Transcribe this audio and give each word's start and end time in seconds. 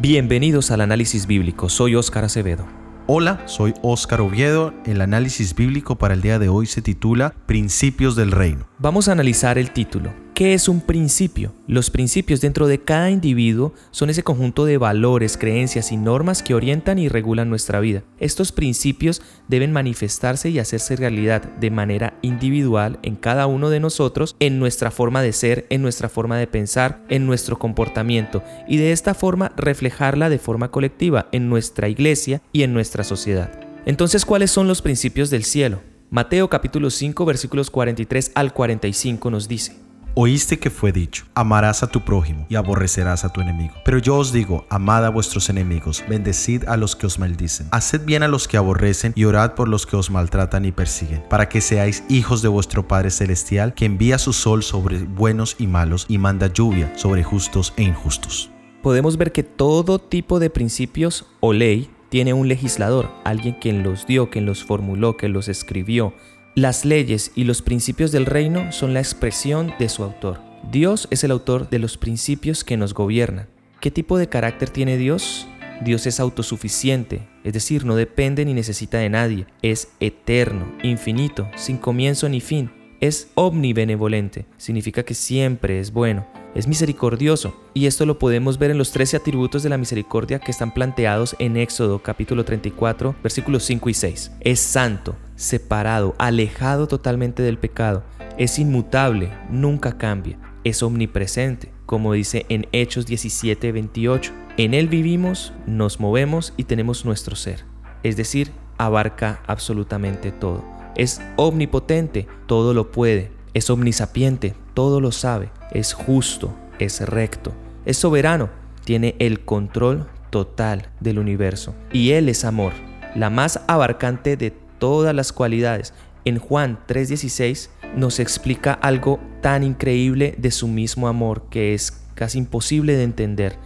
Bienvenidos 0.00 0.70
al 0.70 0.80
análisis 0.80 1.26
bíblico, 1.26 1.68
soy 1.68 1.96
Óscar 1.96 2.22
Acevedo. 2.22 2.64
Hola, 3.08 3.42
soy 3.46 3.74
Óscar 3.82 4.20
Oviedo. 4.20 4.72
El 4.86 5.00
análisis 5.00 5.56
bíblico 5.56 5.98
para 5.98 6.14
el 6.14 6.22
día 6.22 6.38
de 6.38 6.48
hoy 6.48 6.66
se 6.66 6.82
titula 6.82 7.34
Principios 7.46 8.14
del 8.14 8.30
Reino. 8.30 8.68
Vamos 8.78 9.08
a 9.08 9.12
analizar 9.12 9.58
el 9.58 9.72
título. 9.72 10.14
¿Qué 10.38 10.54
es 10.54 10.68
un 10.68 10.80
principio? 10.80 11.52
Los 11.66 11.90
principios 11.90 12.40
dentro 12.40 12.68
de 12.68 12.78
cada 12.78 13.10
individuo 13.10 13.74
son 13.90 14.08
ese 14.08 14.22
conjunto 14.22 14.66
de 14.66 14.78
valores, 14.78 15.36
creencias 15.36 15.90
y 15.90 15.96
normas 15.96 16.44
que 16.44 16.54
orientan 16.54 17.00
y 17.00 17.08
regulan 17.08 17.50
nuestra 17.50 17.80
vida. 17.80 18.04
Estos 18.20 18.52
principios 18.52 19.20
deben 19.48 19.72
manifestarse 19.72 20.48
y 20.48 20.60
hacerse 20.60 20.94
realidad 20.94 21.42
de 21.42 21.72
manera 21.72 22.16
individual 22.22 23.00
en 23.02 23.16
cada 23.16 23.48
uno 23.48 23.68
de 23.68 23.80
nosotros, 23.80 24.36
en 24.38 24.60
nuestra 24.60 24.92
forma 24.92 25.22
de 25.22 25.32
ser, 25.32 25.66
en 25.70 25.82
nuestra 25.82 26.08
forma 26.08 26.38
de 26.38 26.46
pensar, 26.46 27.02
en 27.08 27.26
nuestro 27.26 27.58
comportamiento 27.58 28.44
y 28.68 28.76
de 28.76 28.92
esta 28.92 29.14
forma 29.14 29.50
reflejarla 29.56 30.30
de 30.30 30.38
forma 30.38 30.70
colectiva 30.70 31.26
en 31.32 31.48
nuestra 31.48 31.88
iglesia 31.88 32.42
y 32.52 32.62
en 32.62 32.72
nuestra 32.72 33.02
sociedad. 33.02 33.50
Entonces, 33.86 34.24
¿cuáles 34.24 34.52
son 34.52 34.68
los 34.68 34.82
principios 34.82 35.30
del 35.30 35.42
cielo? 35.42 35.80
Mateo 36.10 36.48
capítulo 36.48 36.90
5 36.90 37.24
versículos 37.24 37.70
43 37.72 38.30
al 38.36 38.52
45 38.52 39.32
nos 39.32 39.48
dice, 39.48 39.87
Oíste 40.14 40.58
que 40.58 40.70
fue 40.70 40.90
dicho, 40.90 41.24
amarás 41.34 41.82
a 41.82 41.86
tu 41.86 42.04
prójimo 42.04 42.46
y 42.48 42.56
aborrecerás 42.56 43.24
a 43.24 43.32
tu 43.32 43.40
enemigo. 43.40 43.74
Pero 43.84 43.98
yo 43.98 44.16
os 44.16 44.32
digo, 44.32 44.66
amad 44.68 45.04
a 45.04 45.10
vuestros 45.10 45.48
enemigos, 45.48 46.02
bendecid 46.08 46.64
a 46.66 46.76
los 46.76 46.96
que 46.96 47.06
os 47.06 47.18
maldicen, 47.18 47.68
haced 47.70 48.04
bien 48.04 48.22
a 48.22 48.28
los 48.28 48.48
que 48.48 48.56
aborrecen 48.56 49.12
y 49.14 49.24
orad 49.24 49.54
por 49.54 49.68
los 49.68 49.86
que 49.86 49.96
os 49.96 50.10
maltratan 50.10 50.64
y 50.64 50.72
persiguen, 50.72 51.22
para 51.28 51.48
que 51.48 51.60
seáis 51.60 52.02
hijos 52.08 52.42
de 52.42 52.48
vuestro 52.48 52.88
Padre 52.88 53.10
Celestial, 53.10 53.74
que 53.74 53.84
envía 53.84 54.18
su 54.18 54.32
sol 54.32 54.62
sobre 54.62 54.98
buenos 54.98 55.56
y 55.58 55.66
malos 55.66 56.06
y 56.08 56.18
manda 56.18 56.52
lluvia 56.52 56.92
sobre 56.96 57.22
justos 57.22 57.72
e 57.76 57.82
injustos. 57.84 58.50
Podemos 58.82 59.16
ver 59.16 59.32
que 59.32 59.42
todo 59.42 59.98
tipo 59.98 60.38
de 60.38 60.50
principios 60.50 61.26
o 61.40 61.52
ley 61.52 61.90
tiene 62.08 62.32
un 62.32 62.48
legislador, 62.48 63.10
alguien 63.24 63.56
quien 63.60 63.82
los 63.82 64.06
dio, 64.06 64.30
quien 64.30 64.46
los 64.46 64.64
formuló, 64.64 65.16
que 65.16 65.28
los 65.28 65.48
escribió, 65.48 66.14
las 66.58 66.84
leyes 66.84 67.30
y 67.36 67.44
los 67.44 67.62
principios 67.62 68.10
del 68.10 68.26
reino 68.26 68.72
son 68.72 68.92
la 68.92 68.98
expresión 68.98 69.72
de 69.78 69.88
su 69.88 70.02
autor. 70.02 70.40
Dios 70.72 71.06
es 71.12 71.22
el 71.22 71.30
autor 71.30 71.70
de 71.70 71.78
los 71.78 71.96
principios 71.96 72.64
que 72.64 72.76
nos 72.76 72.94
gobiernan. 72.94 73.46
¿Qué 73.80 73.92
tipo 73.92 74.18
de 74.18 74.28
carácter 74.28 74.68
tiene 74.68 74.96
Dios? 74.96 75.46
Dios 75.84 76.04
es 76.08 76.18
autosuficiente, 76.18 77.28
es 77.44 77.52
decir, 77.52 77.84
no 77.84 77.94
depende 77.94 78.44
ni 78.44 78.54
necesita 78.54 78.98
de 78.98 79.08
nadie. 79.08 79.46
Es 79.62 79.90
eterno, 80.00 80.66
infinito, 80.82 81.48
sin 81.54 81.78
comienzo 81.78 82.28
ni 82.28 82.40
fin. 82.40 82.72
Es 83.00 83.30
omnibenevolente, 83.36 84.46
significa 84.56 85.04
que 85.04 85.14
siempre 85.14 85.78
es 85.78 85.92
bueno 85.92 86.26
es 86.54 86.66
misericordioso. 86.66 87.54
Y 87.74 87.86
esto 87.86 88.04
lo 88.06 88.18
podemos 88.18 88.58
ver 88.58 88.70
en 88.70 88.78
los 88.78 88.90
13 88.90 89.18
atributos 89.18 89.62
de 89.62 89.68
la 89.68 89.78
misericordia 89.78 90.40
que 90.40 90.50
están 90.50 90.74
planteados 90.74 91.36
en 91.38 91.56
Éxodo 91.56 92.02
capítulo 92.02 92.44
34 92.44 93.14
versículos 93.22 93.64
5 93.64 93.90
y 93.90 93.94
6. 93.94 94.32
Es 94.40 94.58
santo, 94.58 95.14
separado, 95.38 96.14
alejado 96.18 96.86
totalmente 96.86 97.42
del 97.42 97.56
pecado. 97.56 98.04
Es 98.36 98.58
inmutable, 98.58 99.32
nunca 99.48 99.96
cambia. 99.96 100.38
Es 100.64 100.82
omnipresente, 100.82 101.72
como 101.86 102.12
dice 102.12 102.44
en 102.50 102.66
Hechos 102.72 103.06
17, 103.06 103.72
28. 103.72 104.32
En 104.58 104.74
Él 104.74 104.88
vivimos, 104.88 105.54
nos 105.66 106.00
movemos 106.00 106.52
y 106.58 106.64
tenemos 106.64 107.06
nuestro 107.06 107.36
ser. 107.36 107.64
Es 108.02 108.18
decir, 108.18 108.52
abarca 108.76 109.42
absolutamente 109.46 110.32
todo. 110.32 110.62
Es 110.94 111.22
omnipotente, 111.36 112.26
todo 112.46 112.74
lo 112.74 112.92
puede. 112.92 113.32
Es 113.54 113.70
omnisapiente, 113.70 114.54
todo 114.74 115.00
lo 115.00 115.12
sabe 115.12 115.50
es 115.70 115.92
justo, 115.92 116.54
es 116.78 117.00
recto, 117.00 117.52
es 117.84 117.96
soberano, 117.96 118.50
tiene 118.84 119.16
el 119.18 119.44
control 119.44 120.06
total 120.30 120.90
del 121.00 121.18
universo. 121.18 121.74
Y 121.92 122.12
Él 122.12 122.28
es 122.28 122.44
amor, 122.44 122.72
la 123.14 123.30
más 123.30 123.60
abarcante 123.66 124.36
de 124.36 124.52
todas 124.78 125.14
las 125.14 125.32
cualidades. 125.32 125.94
En 126.24 126.38
Juan 126.38 126.78
3:16 126.86 127.70
nos 127.96 128.20
explica 128.20 128.72
algo 128.72 129.20
tan 129.40 129.62
increíble 129.62 130.34
de 130.38 130.50
su 130.50 130.68
mismo 130.68 131.08
amor 131.08 131.44
que 131.50 131.74
es 131.74 132.04
casi 132.14 132.38
imposible 132.38 132.96
de 132.96 133.04
entender. 133.04 133.56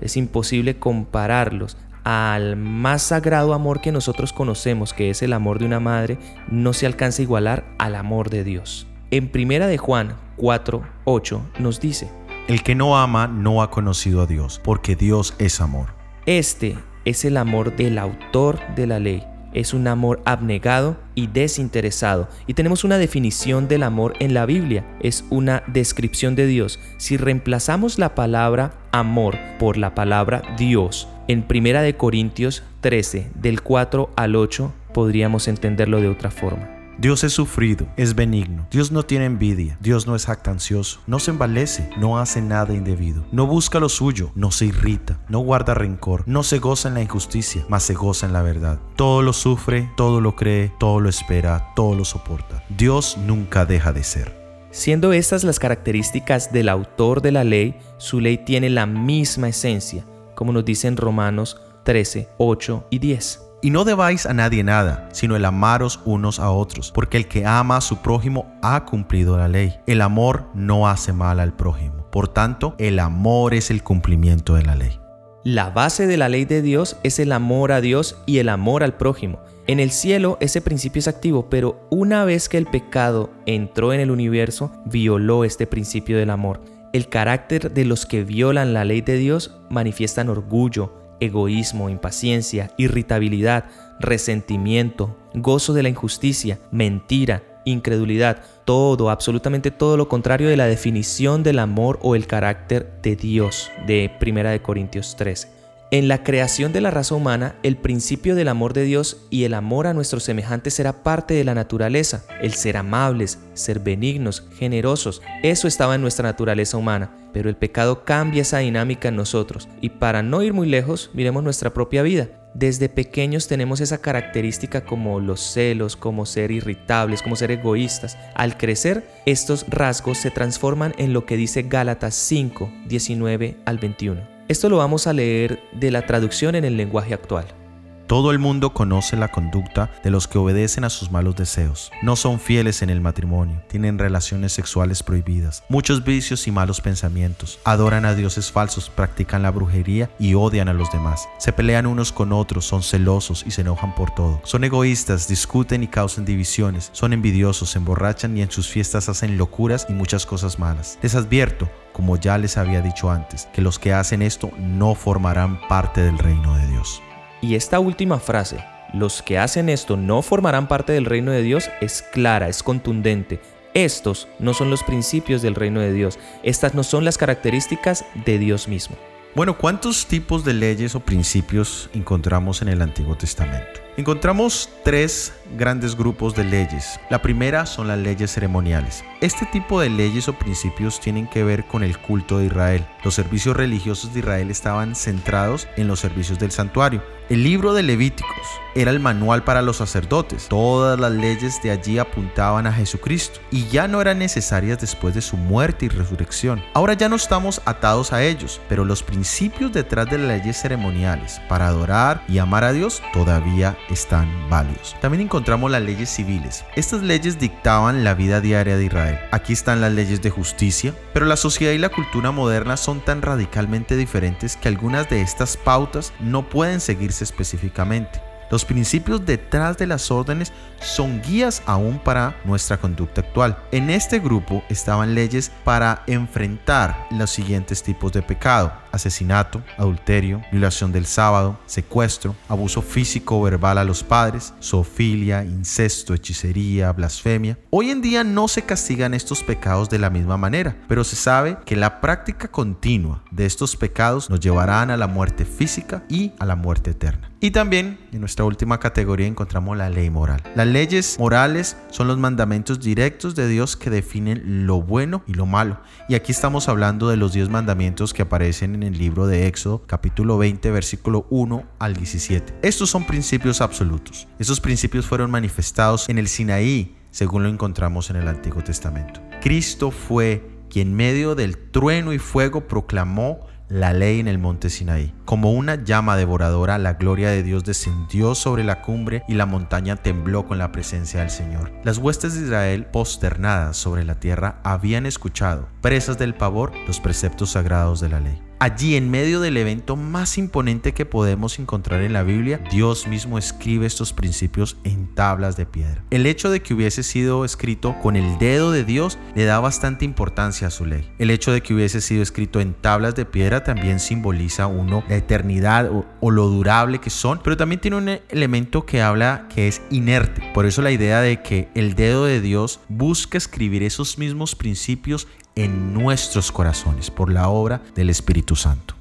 Es 0.00 0.16
imposible 0.16 0.78
compararlos 0.78 1.76
al 2.04 2.56
más 2.56 3.02
sagrado 3.02 3.54
amor 3.54 3.80
que 3.80 3.92
nosotros 3.92 4.32
conocemos, 4.32 4.92
que 4.92 5.10
es 5.10 5.22
el 5.22 5.32
amor 5.32 5.58
de 5.58 5.66
una 5.66 5.80
madre, 5.80 6.18
no 6.50 6.72
se 6.72 6.86
alcanza 6.86 7.22
a 7.22 7.24
igualar 7.24 7.64
al 7.78 7.94
amor 7.94 8.30
de 8.30 8.44
Dios. 8.44 8.86
En 9.10 9.28
primera 9.28 9.66
de 9.66 9.78
Juan 9.78 10.16
4, 10.36 10.82
8 11.04 11.42
nos 11.58 11.80
dice, 11.80 12.10
El 12.48 12.62
que 12.62 12.74
no 12.74 12.98
ama 12.98 13.28
no 13.28 13.62
ha 13.62 13.70
conocido 13.70 14.22
a 14.22 14.26
Dios, 14.26 14.60
porque 14.64 14.96
Dios 14.96 15.34
es 15.38 15.60
amor. 15.60 15.88
Este 16.26 16.76
es 17.04 17.24
el 17.24 17.36
amor 17.36 17.76
del 17.76 17.98
autor 17.98 18.58
de 18.74 18.86
la 18.86 18.98
ley. 18.98 19.24
Es 19.52 19.74
un 19.74 19.86
amor 19.86 20.22
abnegado 20.24 20.96
y 21.14 21.26
desinteresado. 21.26 22.28
Y 22.46 22.54
tenemos 22.54 22.84
una 22.84 22.98
definición 22.98 23.68
del 23.68 23.82
amor 23.82 24.14
en 24.18 24.34
la 24.34 24.46
Biblia. 24.46 24.84
Es 25.00 25.24
una 25.30 25.62
descripción 25.66 26.34
de 26.34 26.46
Dios. 26.46 26.80
Si 26.98 27.16
reemplazamos 27.16 27.98
la 27.98 28.14
palabra 28.14 28.74
amor 28.92 29.36
por 29.58 29.76
la 29.76 29.94
palabra 29.94 30.42
Dios 30.56 31.08
en 31.28 31.46
1 31.48 31.96
Corintios 31.96 32.62
13, 32.80 33.30
del 33.34 33.62
4 33.62 34.10
al 34.16 34.36
8, 34.36 34.72
podríamos 34.92 35.48
entenderlo 35.48 36.00
de 36.00 36.08
otra 36.08 36.30
forma. 36.30 36.81
Dios 37.02 37.24
es 37.24 37.32
sufrido, 37.32 37.88
es 37.96 38.14
benigno. 38.14 38.68
Dios 38.70 38.92
no 38.92 39.02
tiene 39.02 39.24
envidia. 39.24 39.76
Dios 39.80 40.06
no 40.06 40.14
es 40.14 40.26
jactancioso. 40.26 41.00
No 41.08 41.18
se 41.18 41.32
envalece, 41.32 41.90
no 41.98 42.20
hace 42.20 42.40
nada 42.40 42.74
indebido. 42.74 43.24
No 43.32 43.48
busca 43.48 43.80
lo 43.80 43.88
suyo, 43.88 44.30
no 44.36 44.52
se 44.52 44.66
irrita, 44.66 45.18
no 45.28 45.40
guarda 45.40 45.74
rencor, 45.74 46.22
no 46.26 46.44
se 46.44 46.60
goza 46.60 46.86
en 46.86 46.94
la 46.94 47.02
injusticia, 47.02 47.64
mas 47.68 47.82
se 47.82 47.94
goza 47.94 48.26
en 48.26 48.32
la 48.32 48.42
verdad. 48.42 48.78
Todo 48.94 49.22
lo 49.22 49.32
sufre, 49.32 49.90
todo 49.96 50.20
lo 50.20 50.36
cree, 50.36 50.72
todo 50.78 51.00
lo 51.00 51.08
espera, 51.08 51.72
todo 51.74 51.96
lo 51.96 52.04
soporta. 52.04 52.62
Dios 52.68 53.16
nunca 53.16 53.66
deja 53.66 53.92
de 53.92 54.04
ser. 54.04 54.40
Siendo 54.70 55.12
estas 55.12 55.42
las 55.42 55.58
características 55.58 56.52
del 56.52 56.68
autor 56.68 57.20
de 57.20 57.32
la 57.32 57.42
ley, 57.42 57.74
su 57.98 58.20
ley 58.20 58.38
tiene 58.38 58.70
la 58.70 58.86
misma 58.86 59.48
esencia, 59.48 60.06
como 60.36 60.52
nos 60.52 60.64
dicen 60.64 60.96
Romanos 60.96 61.60
13, 61.82 62.28
8 62.38 62.86
y 62.90 63.00
10. 63.00 63.41
Y 63.64 63.70
no 63.70 63.84
debáis 63.84 64.26
a 64.26 64.34
nadie 64.34 64.64
nada, 64.64 65.08
sino 65.12 65.36
el 65.36 65.44
amaros 65.44 66.00
unos 66.04 66.40
a 66.40 66.50
otros, 66.50 66.90
porque 66.90 67.16
el 67.16 67.28
que 67.28 67.46
ama 67.46 67.76
a 67.76 67.80
su 67.80 67.98
prójimo 67.98 68.52
ha 68.60 68.84
cumplido 68.84 69.38
la 69.38 69.46
ley. 69.46 69.76
El 69.86 70.00
amor 70.00 70.48
no 70.52 70.88
hace 70.88 71.12
mal 71.12 71.38
al 71.38 71.54
prójimo. 71.54 72.08
Por 72.10 72.26
tanto, 72.26 72.74
el 72.78 72.98
amor 72.98 73.54
es 73.54 73.70
el 73.70 73.84
cumplimiento 73.84 74.56
de 74.56 74.64
la 74.64 74.74
ley. 74.74 74.98
La 75.44 75.70
base 75.70 76.08
de 76.08 76.16
la 76.16 76.28
ley 76.28 76.44
de 76.44 76.60
Dios 76.60 76.96
es 77.04 77.20
el 77.20 77.30
amor 77.30 77.70
a 77.70 77.80
Dios 77.80 78.20
y 78.26 78.38
el 78.38 78.48
amor 78.48 78.82
al 78.82 78.96
prójimo. 78.96 79.38
En 79.68 79.78
el 79.78 79.92
cielo 79.92 80.38
ese 80.40 80.60
principio 80.60 80.98
es 80.98 81.06
activo, 81.06 81.48
pero 81.48 81.86
una 81.88 82.24
vez 82.24 82.48
que 82.48 82.58
el 82.58 82.66
pecado 82.66 83.30
entró 83.46 83.92
en 83.92 84.00
el 84.00 84.10
universo, 84.10 84.72
violó 84.86 85.44
este 85.44 85.68
principio 85.68 86.18
del 86.18 86.30
amor. 86.30 86.60
El 86.92 87.08
carácter 87.08 87.72
de 87.72 87.84
los 87.84 88.06
que 88.06 88.24
violan 88.24 88.74
la 88.74 88.84
ley 88.84 89.02
de 89.02 89.16
Dios 89.16 89.56
manifiestan 89.70 90.28
orgullo, 90.28 91.01
egoísmo, 91.24 91.88
impaciencia, 91.88 92.70
irritabilidad, 92.76 93.64
resentimiento, 94.00 95.16
gozo 95.34 95.72
de 95.72 95.82
la 95.82 95.88
injusticia, 95.88 96.58
mentira, 96.70 97.42
incredulidad, 97.64 98.42
todo, 98.64 99.10
absolutamente 99.10 99.70
todo 99.70 99.96
lo 99.96 100.08
contrario 100.08 100.48
de 100.48 100.56
la 100.56 100.66
definición 100.66 101.42
del 101.42 101.58
amor 101.60 101.98
o 102.02 102.16
el 102.16 102.26
carácter 102.26 103.00
de 103.02 103.16
Dios 103.16 103.70
de 103.86 104.10
1 104.20 104.62
Corintios 104.62 105.16
13. 105.16 105.61
En 105.92 106.08
la 106.08 106.24
creación 106.24 106.72
de 106.72 106.80
la 106.80 106.90
raza 106.90 107.14
humana, 107.14 107.56
el 107.62 107.76
principio 107.76 108.34
del 108.34 108.48
amor 108.48 108.72
de 108.72 108.84
Dios 108.84 109.26
y 109.28 109.44
el 109.44 109.52
amor 109.52 109.86
a 109.86 109.92
nuestros 109.92 110.22
semejantes 110.22 110.72
será 110.72 111.02
parte 111.02 111.34
de 111.34 111.44
la 111.44 111.54
naturaleza. 111.54 112.24
El 112.40 112.54
ser 112.54 112.78
amables, 112.78 113.40
ser 113.52 113.78
benignos, 113.78 114.48
generosos, 114.56 115.20
eso 115.42 115.68
estaba 115.68 115.94
en 115.94 116.00
nuestra 116.00 116.26
naturaleza 116.26 116.78
humana. 116.78 117.14
Pero 117.34 117.50
el 117.50 117.56
pecado 117.56 118.06
cambia 118.06 118.40
esa 118.40 118.60
dinámica 118.60 119.08
en 119.08 119.16
nosotros. 119.16 119.68
Y 119.82 119.90
para 119.90 120.22
no 120.22 120.42
ir 120.42 120.54
muy 120.54 120.66
lejos, 120.66 121.10
miremos 121.12 121.44
nuestra 121.44 121.74
propia 121.74 122.02
vida. 122.02 122.28
Desde 122.54 122.88
pequeños 122.88 123.46
tenemos 123.46 123.82
esa 123.82 123.98
característica 123.98 124.86
como 124.86 125.20
los 125.20 125.42
celos, 125.42 125.96
como 125.96 126.24
ser 126.24 126.52
irritables, 126.52 127.20
como 127.20 127.36
ser 127.36 127.50
egoístas. 127.50 128.16
Al 128.34 128.56
crecer, 128.56 129.06
estos 129.26 129.66
rasgos 129.68 130.16
se 130.16 130.30
transforman 130.30 130.94
en 130.96 131.12
lo 131.12 131.26
que 131.26 131.36
dice 131.36 131.64
Gálatas 131.64 132.14
5, 132.14 132.72
19 132.86 133.58
al 133.66 133.76
21. 133.76 134.31
Esto 134.52 134.68
lo 134.68 134.76
vamos 134.76 135.06
a 135.06 135.14
leer 135.14 135.62
de 135.72 135.90
la 135.90 136.04
traducción 136.04 136.54
en 136.54 136.66
el 136.66 136.76
lenguaje 136.76 137.14
actual. 137.14 137.61
Todo 138.06 138.30
el 138.30 138.38
mundo 138.38 138.74
conoce 138.74 139.16
la 139.16 139.28
conducta 139.28 139.90
de 140.02 140.10
los 140.10 140.28
que 140.28 140.38
obedecen 140.38 140.84
a 140.84 140.90
sus 140.90 141.10
malos 141.10 141.36
deseos. 141.36 141.90
No 142.02 142.16
son 142.16 142.40
fieles 142.40 142.82
en 142.82 142.90
el 142.90 143.00
matrimonio, 143.00 143.62
tienen 143.68 143.98
relaciones 143.98 144.52
sexuales 144.52 145.02
prohibidas, 145.02 145.64
muchos 145.68 146.04
vicios 146.04 146.46
y 146.46 146.50
malos 146.50 146.80
pensamientos, 146.80 147.58
adoran 147.64 148.04
a 148.04 148.14
dioses 148.14 148.50
falsos, 148.50 148.90
practican 148.90 149.42
la 149.42 149.50
brujería 149.50 150.10
y 150.18 150.34
odian 150.34 150.68
a 150.68 150.74
los 150.74 150.90
demás. 150.92 151.28
Se 151.38 151.52
pelean 151.52 151.86
unos 151.86 152.12
con 152.12 152.32
otros, 152.32 152.64
son 152.64 152.82
celosos 152.82 153.44
y 153.46 153.50
se 153.50 153.62
enojan 153.62 153.94
por 153.94 154.14
todo. 154.14 154.40
Son 154.44 154.64
egoístas, 154.64 155.28
discuten 155.28 155.82
y 155.82 155.88
causan 155.88 156.24
divisiones, 156.24 156.90
son 156.92 157.12
envidiosos, 157.12 157.70
se 157.70 157.78
emborrachan 157.78 158.36
y 158.36 158.42
en 158.42 158.50
sus 158.50 158.68
fiestas 158.68 159.08
hacen 159.08 159.38
locuras 159.38 159.86
y 159.88 159.92
muchas 159.92 160.26
cosas 160.26 160.58
malas. 160.58 160.98
Les 161.02 161.14
advierto, 161.14 161.68
como 161.92 162.16
ya 162.16 162.38
les 162.38 162.56
había 162.56 162.80
dicho 162.80 163.10
antes, 163.10 163.48
que 163.52 163.62
los 163.62 163.78
que 163.78 163.92
hacen 163.92 164.22
esto 164.22 164.50
no 164.58 164.94
formarán 164.94 165.60
parte 165.68 166.00
del 166.00 166.18
reino 166.18 166.56
de 166.56 166.66
Dios. 166.68 167.02
Y 167.42 167.56
esta 167.56 167.80
última 167.80 168.20
frase, 168.20 168.64
los 168.94 169.20
que 169.20 169.36
hacen 169.36 169.68
esto 169.68 169.96
no 169.96 170.22
formarán 170.22 170.68
parte 170.68 170.92
del 170.92 171.06
reino 171.06 171.32
de 171.32 171.42
Dios, 171.42 171.70
es 171.80 172.00
clara, 172.00 172.48
es 172.48 172.62
contundente. 172.62 173.40
Estos 173.74 174.28
no 174.38 174.54
son 174.54 174.70
los 174.70 174.84
principios 174.84 175.42
del 175.42 175.56
reino 175.56 175.80
de 175.80 175.92
Dios, 175.92 176.20
estas 176.44 176.74
no 176.74 176.84
son 176.84 177.04
las 177.04 177.18
características 177.18 178.04
de 178.24 178.38
Dios 178.38 178.68
mismo. 178.68 178.96
Bueno, 179.34 179.58
¿cuántos 179.58 180.06
tipos 180.06 180.44
de 180.44 180.52
leyes 180.54 180.94
o 180.94 181.00
principios 181.00 181.90
encontramos 181.94 182.62
en 182.62 182.68
el 182.68 182.80
Antiguo 182.80 183.16
Testamento? 183.16 183.80
Encontramos 183.96 184.68
tres 184.84 185.32
grandes 185.58 185.96
grupos 185.96 186.36
de 186.36 186.44
leyes. 186.44 187.00
La 187.10 187.22
primera 187.22 187.66
son 187.66 187.88
las 187.88 187.98
leyes 187.98 188.30
ceremoniales. 188.30 189.02
Este 189.22 189.46
tipo 189.46 189.80
de 189.80 189.88
leyes 189.88 190.26
o 190.26 190.32
principios 190.32 190.98
tienen 190.98 191.28
que 191.28 191.44
ver 191.44 191.64
con 191.64 191.84
el 191.84 191.96
culto 191.96 192.38
de 192.38 192.46
Israel. 192.46 192.84
Los 193.04 193.14
servicios 193.14 193.56
religiosos 193.56 194.12
de 194.12 194.18
Israel 194.18 194.50
estaban 194.50 194.96
centrados 194.96 195.68
en 195.76 195.86
los 195.86 196.00
servicios 196.00 196.40
del 196.40 196.50
santuario. 196.50 197.04
El 197.28 197.44
libro 197.44 197.72
de 197.72 197.84
Levíticos 197.84 198.46
era 198.74 198.90
el 198.90 198.98
manual 198.98 199.44
para 199.44 199.62
los 199.62 199.76
sacerdotes. 199.76 200.48
Todas 200.48 200.98
las 200.98 201.12
leyes 201.12 201.62
de 201.62 201.70
allí 201.70 201.98
apuntaban 201.98 202.66
a 202.66 202.72
Jesucristo 202.72 203.38
y 203.52 203.68
ya 203.68 203.86
no 203.86 204.00
eran 204.00 204.18
necesarias 204.18 204.80
después 204.80 205.14
de 205.14 205.22
su 205.22 205.36
muerte 205.36 205.86
y 205.86 205.88
resurrección. 205.88 206.60
Ahora 206.74 206.94
ya 206.94 207.08
no 207.08 207.14
estamos 207.14 207.62
atados 207.64 208.12
a 208.12 208.24
ellos, 208.24 208.60
pero 208.68 208.84
los 208.84 209.04
principios 209.04 209.72
detrás 209.72 210.10
de 210.10 210.18
las 210.18 210.26
leyes 210.26 210.60
ceremoniales 210.60 211.40
para 211.48 211.68
adorar 211.68 212.24
y 212.28 212.38
amar 212.38 212.64
a 212.64 212.72
Dios 212.72 213.00
todavía 213.12 213.78
están 213.88 214.28
válidos. 214.50 214.96
También 215.00 215.22
encontramos 215.22 215.70
las 215.70 215.82
leyes 215.82 216.10
civiles. 216.10 216.64
Estas 216.74 217.02
leyes 217.02 217.38
dictaban 217.38 218.02
la 218.02 218.14
vida 218.14 218.40
diaria 218.40 218.76
de 218.76 218.84
Israel. 218.84 219.11
Aquí 219.30 219.52
están 219.52 219.80
las 219.80 219.92
leyes 219.92 220.22
de 220.22 220.30
justicia, 220.30 220.94
pero 221.12 221.26
la 221.26 221.36
sociedad 221.36 221.72
y 221.72 221.78
la 221.78 221.88
cultura 221.88 222.30
moderna 222.30 222.76
son 222.76 223.00
tan 223.00 223.22
radicalmente 223.22 223.96
diferentes 223.96 224.56
que 224.56 224.68
algunas 224.68 225.08
de 225.08 225.20
estas 225.20 225.56
pautas 225.56 226.12
no 226.20 226.48
pueden 226.48 226.80
seguirse 226.80 227.24
específicamente. 227.24 228.20
Los 228.52 228.66
principios 228.66 229.24
detrás 229.24 229.78
de 229.78 229.86
las 229.86 230.10
órdenes 230.10 230.52
son 230.78 231.22
guías 231.22 231.62
aún 231.64 231.98
para 231.98 232.36
nuestra 232.44 232.76
conducta 232.76 233.22
actual. 233.22 233.56
En 233.72 233.88
este 233.88 234.18
grupo 234.18 234.62
estaban 234.68 235.14
leyes 235.14 235.50
para 235.64 236.02
enfrentar 236.06 237.06
los 237.10 237.30
siguientes 237.30 237.82
tipos 237.82 238.12
de 238.12 238.20
pecado. 238.20 238.81
Asesinato, 238.92 239.62
adulterio, 239.78 240.42
violación 240.52 240.92
del 240.92 241.06
sábado, 241.06 241.58
secuestro, 241.66 242.36
abuso 242.48 242.82
físico 242.82 243.38
o 243.38 243.42
verbal 243.42 243.78
a 243.78 243.84
los 243.84 244.04
padres, 244.04 244.54
zoofilia, 244.62 245.44
incesto, 245.44 246.14
hechicería, 246.14 246.92
blasfemia. 246.92 247.58
Hoy 247.70 247.90
en 247.90 248.02
día 248.02 248.22
no 248.24 248.48
se 248.48 248.62
castigan 248.62 249.14
estos 249.14 249.42
pecados 249.42 249.88
de 249.90 249.98
la 249.98 250.10
misma 250.10 250.36
manera, 250.36 250.76
pero 250.88 251.04
se 251.04 251.16
sabe 251.16 251.58
que 251.64 251.76
la 251.76 252.00
práctica 252.00 252.48
continua 252.48 253.22
de 253.30 253.46
estos 253.46 253.76
pecados 253.76 254.30
nos 254.30 254.40
llevarán 254.40 254.90
a 254.90 254.96
la 254.96 255.06
muerte 255.06 255.44
física 255.44 256.04
y 256.08 256.32
a 256.38 256.46
la 256.46 256.56
muerte 256.56 256.90
eterna. 256.90 257.32
Y 257.40 257.50
también 257.50 257.98
en 258.12 258.20
nuestra 258.20 258.44
última 258.44 258.78
categoría 258.78 259.26
encontramos 259.26 259.76
la 259.76 259.90
ley 259.90 260.10
moral. 260.10 260.40
Las 260.54 260.68
leyes 260.68 261.16
morales 261.18 261.76
son 261.90 262.06
los 262.06 262.16
mandamientos 262.16 262.78
directos 262.78 263.34
de 263.34 263.48
Dios 263.48 263.76
que 263.76 263.90
definen 263.90 264.64
lo 264.66 264.80
bueno 264.80 265.24
y 265.26 265.34
lo 265.34 265.44
malo. 265.44 265.80
Y 266.08 266.14
aquí 266.14 266.30
estamos 266.30 266.68
hablando 266.68 267.08
de 267.08 267.16
los 267.16 267.32
10 267.32 267.48
mandamientos 267.48 268.14
que 268.14 268.22
aparecen 268.22 268.76
en 268.76 268.81
el 268.82 268.98
libro 268.98 269.26
de 269.26 269.46
Éxodo 269.46 269.84
capítulo 269.86 270.38
20 270.38 270.70
versículo 270.70 271.26
1 271.30 271.64
al 271.78 271.94
17. 271.94 272.54
Estos 272.62 272.90
son 272.90 273.06
principios 273.06 273.60
absolutos. 273.60 274.28
Esos 274.38 274.60
principios 274.60 275.06
fueron 275.06 275.30
manifestados 275.30 276.08
en 276.08 276.18
el 276.18 276.28
Sinaí 276.28 276.96
según 277.10 277.44
lo 277.44 277.48
encontramos 277.48 278.10
en 278.10 278.16
el 278.16 278.26
Antiguo 278.26 278.64
Testamento. 278.64 279.20
Cristo 279.40 279.90
fue 279.90 280.50
quien 280.70 280.94
medio 280.94 281.34
del 281.34 281.58
trueno 281.58 282.12
y 282.12 282.18
fuego 282.18 282.66
proclamó 282.66 283.46
la 283.72 283.94
ley 283.94 284.20
en 284.20 284.28
el 284.28 284.38
monte 284.38 284.68
Sinaí. 284.68 285.14
Como 285.24 285.52
una 285.52 285.82
llama 285.82 286.16
devoradora, 286.16 286.76
la 286.76 286.94
gloria 286.94 287.30
de 287.30 287.42
Dios 287.42 287.64
descendió 287.64 288.34
sobre 288.34 288.64
la 288.64 288.82
cumbre 288.82 289.22
y 289.28 289.34
la 289.34 289.46
montaña 289.46 289.96
tembló 289.96 290.46
con 290.46 290.58
la 290.58 290.72
presencia 290.72 291.20
del 291.20 291.30
Señor. 291.30 291.72
Las 291.82 291.96
huestes 291.96 292.34
de 292.34 292.42
Israel, 292.44 292.84
posternadas 292.86 293.78
sobre 293.78 294.04
la 294.04 294.20
tierra, 294.20 294.60
habían 294.62 295.06
escuchado, 295.06 295.68
presas 295.82 296.16
del 296.16 296.34
pavor, 296.34 296.72
los 296.86 297.00
preceptos 297.00 297.50
sagrados 297.50 298.00
de 298.00 298.08
la 298.08 298.20
ley. 298.20 298.40
Allí, 298.60 298.94
en 298.94 299.10
medio 299.10 299.40
del 299.40 299.56
evento 299.56 299.96
más 299.96 300.38
imponente 300.38 300.94
que 300.94 301.04
podemos 301.04 301.58
encontrar 301.58 302.00
en 302.02 302.12
la 302.12 302.22
Biblia, 302.22 302.62
Dios 302.70 303.08
mismo 303.08 303.36
escribe 303.36 303.86
estos 303.86 304.12
principios 304.12 304.76
en 304.84 305.12
tablas 305.16 305.56
de 305.56 305.66
piedra. 305.66 306.04
El 306.10 306.26
hecho 306.26 306.48
de 306.48 306.62
que 306.62 306.72
hubiese 306.72 307.02
sido 307.02 307.44
escrito 307.44 307.96
con 308.00 308.14
el 308.14 308.38
dedo 308.38 308.70
de 308.70 308.84
Dios 308.84 309.18
le 309.34 309.46
da 309.46 309.58
bastante 309.58 310.04
importancia 310.04 310.68
a 310.68 310.70
su 310.70 310.86
ley. 310.86 311.10
El 311.18 311.30
hecho 311.30 311.50
de 311.50 311.60
que 311.60 311.74
hubiese 311.74 312.00
sido 312.00 312.22
escrito 312.22 312.60
en 312.60 312.74
tablas 312.74 313.16
de 313.16 313.24
piedra 313.24 313.64
también 313.64 313.98
simboliza 313.98 314.68
uno 314.68 315.02
la 315.08 315.16
eternidad 315.16 315.90
o, 315.90 316.06
o 316.20 316.30
lo 316.30 316.46
durable 316.46 317.00
que 317.00 317.10
son, 317.10 317.40
pero 317.42 317.56
también 317.56 317.80
tiene 317.80 317.96
un 317.96 318.20
elemento 318.28 318.86
que 318.86 319.02
habla 319.02 319.48
que 319.52 319.66
es 319.66 319.82
inerte. 319.90 320.40
Por 320.54 320.66
eso 320.66 320.82
la 320.82 320.92
idea 320.92 321.20
de 321.20 321.42
que 321.42 321.68
el 321.74 321.96
dedo 321.96 322.26
de 322.26 322.40
Dios 322.40 322.78
busca 322.88 323.38
escribir 323.38 323.82
esos 323.82 324.18
mismos 324.18 324.54
principios 324.54 325.26
en 325.54 325.94
nuestros 325.94 326.52
corazones 326.52 327.10
por 327.10 327.32
la 327.32 327.48
obra 327.48 327.82
del 327.94 328.10
Espíritu 328.10 328.56
Santo. 328.56 328.94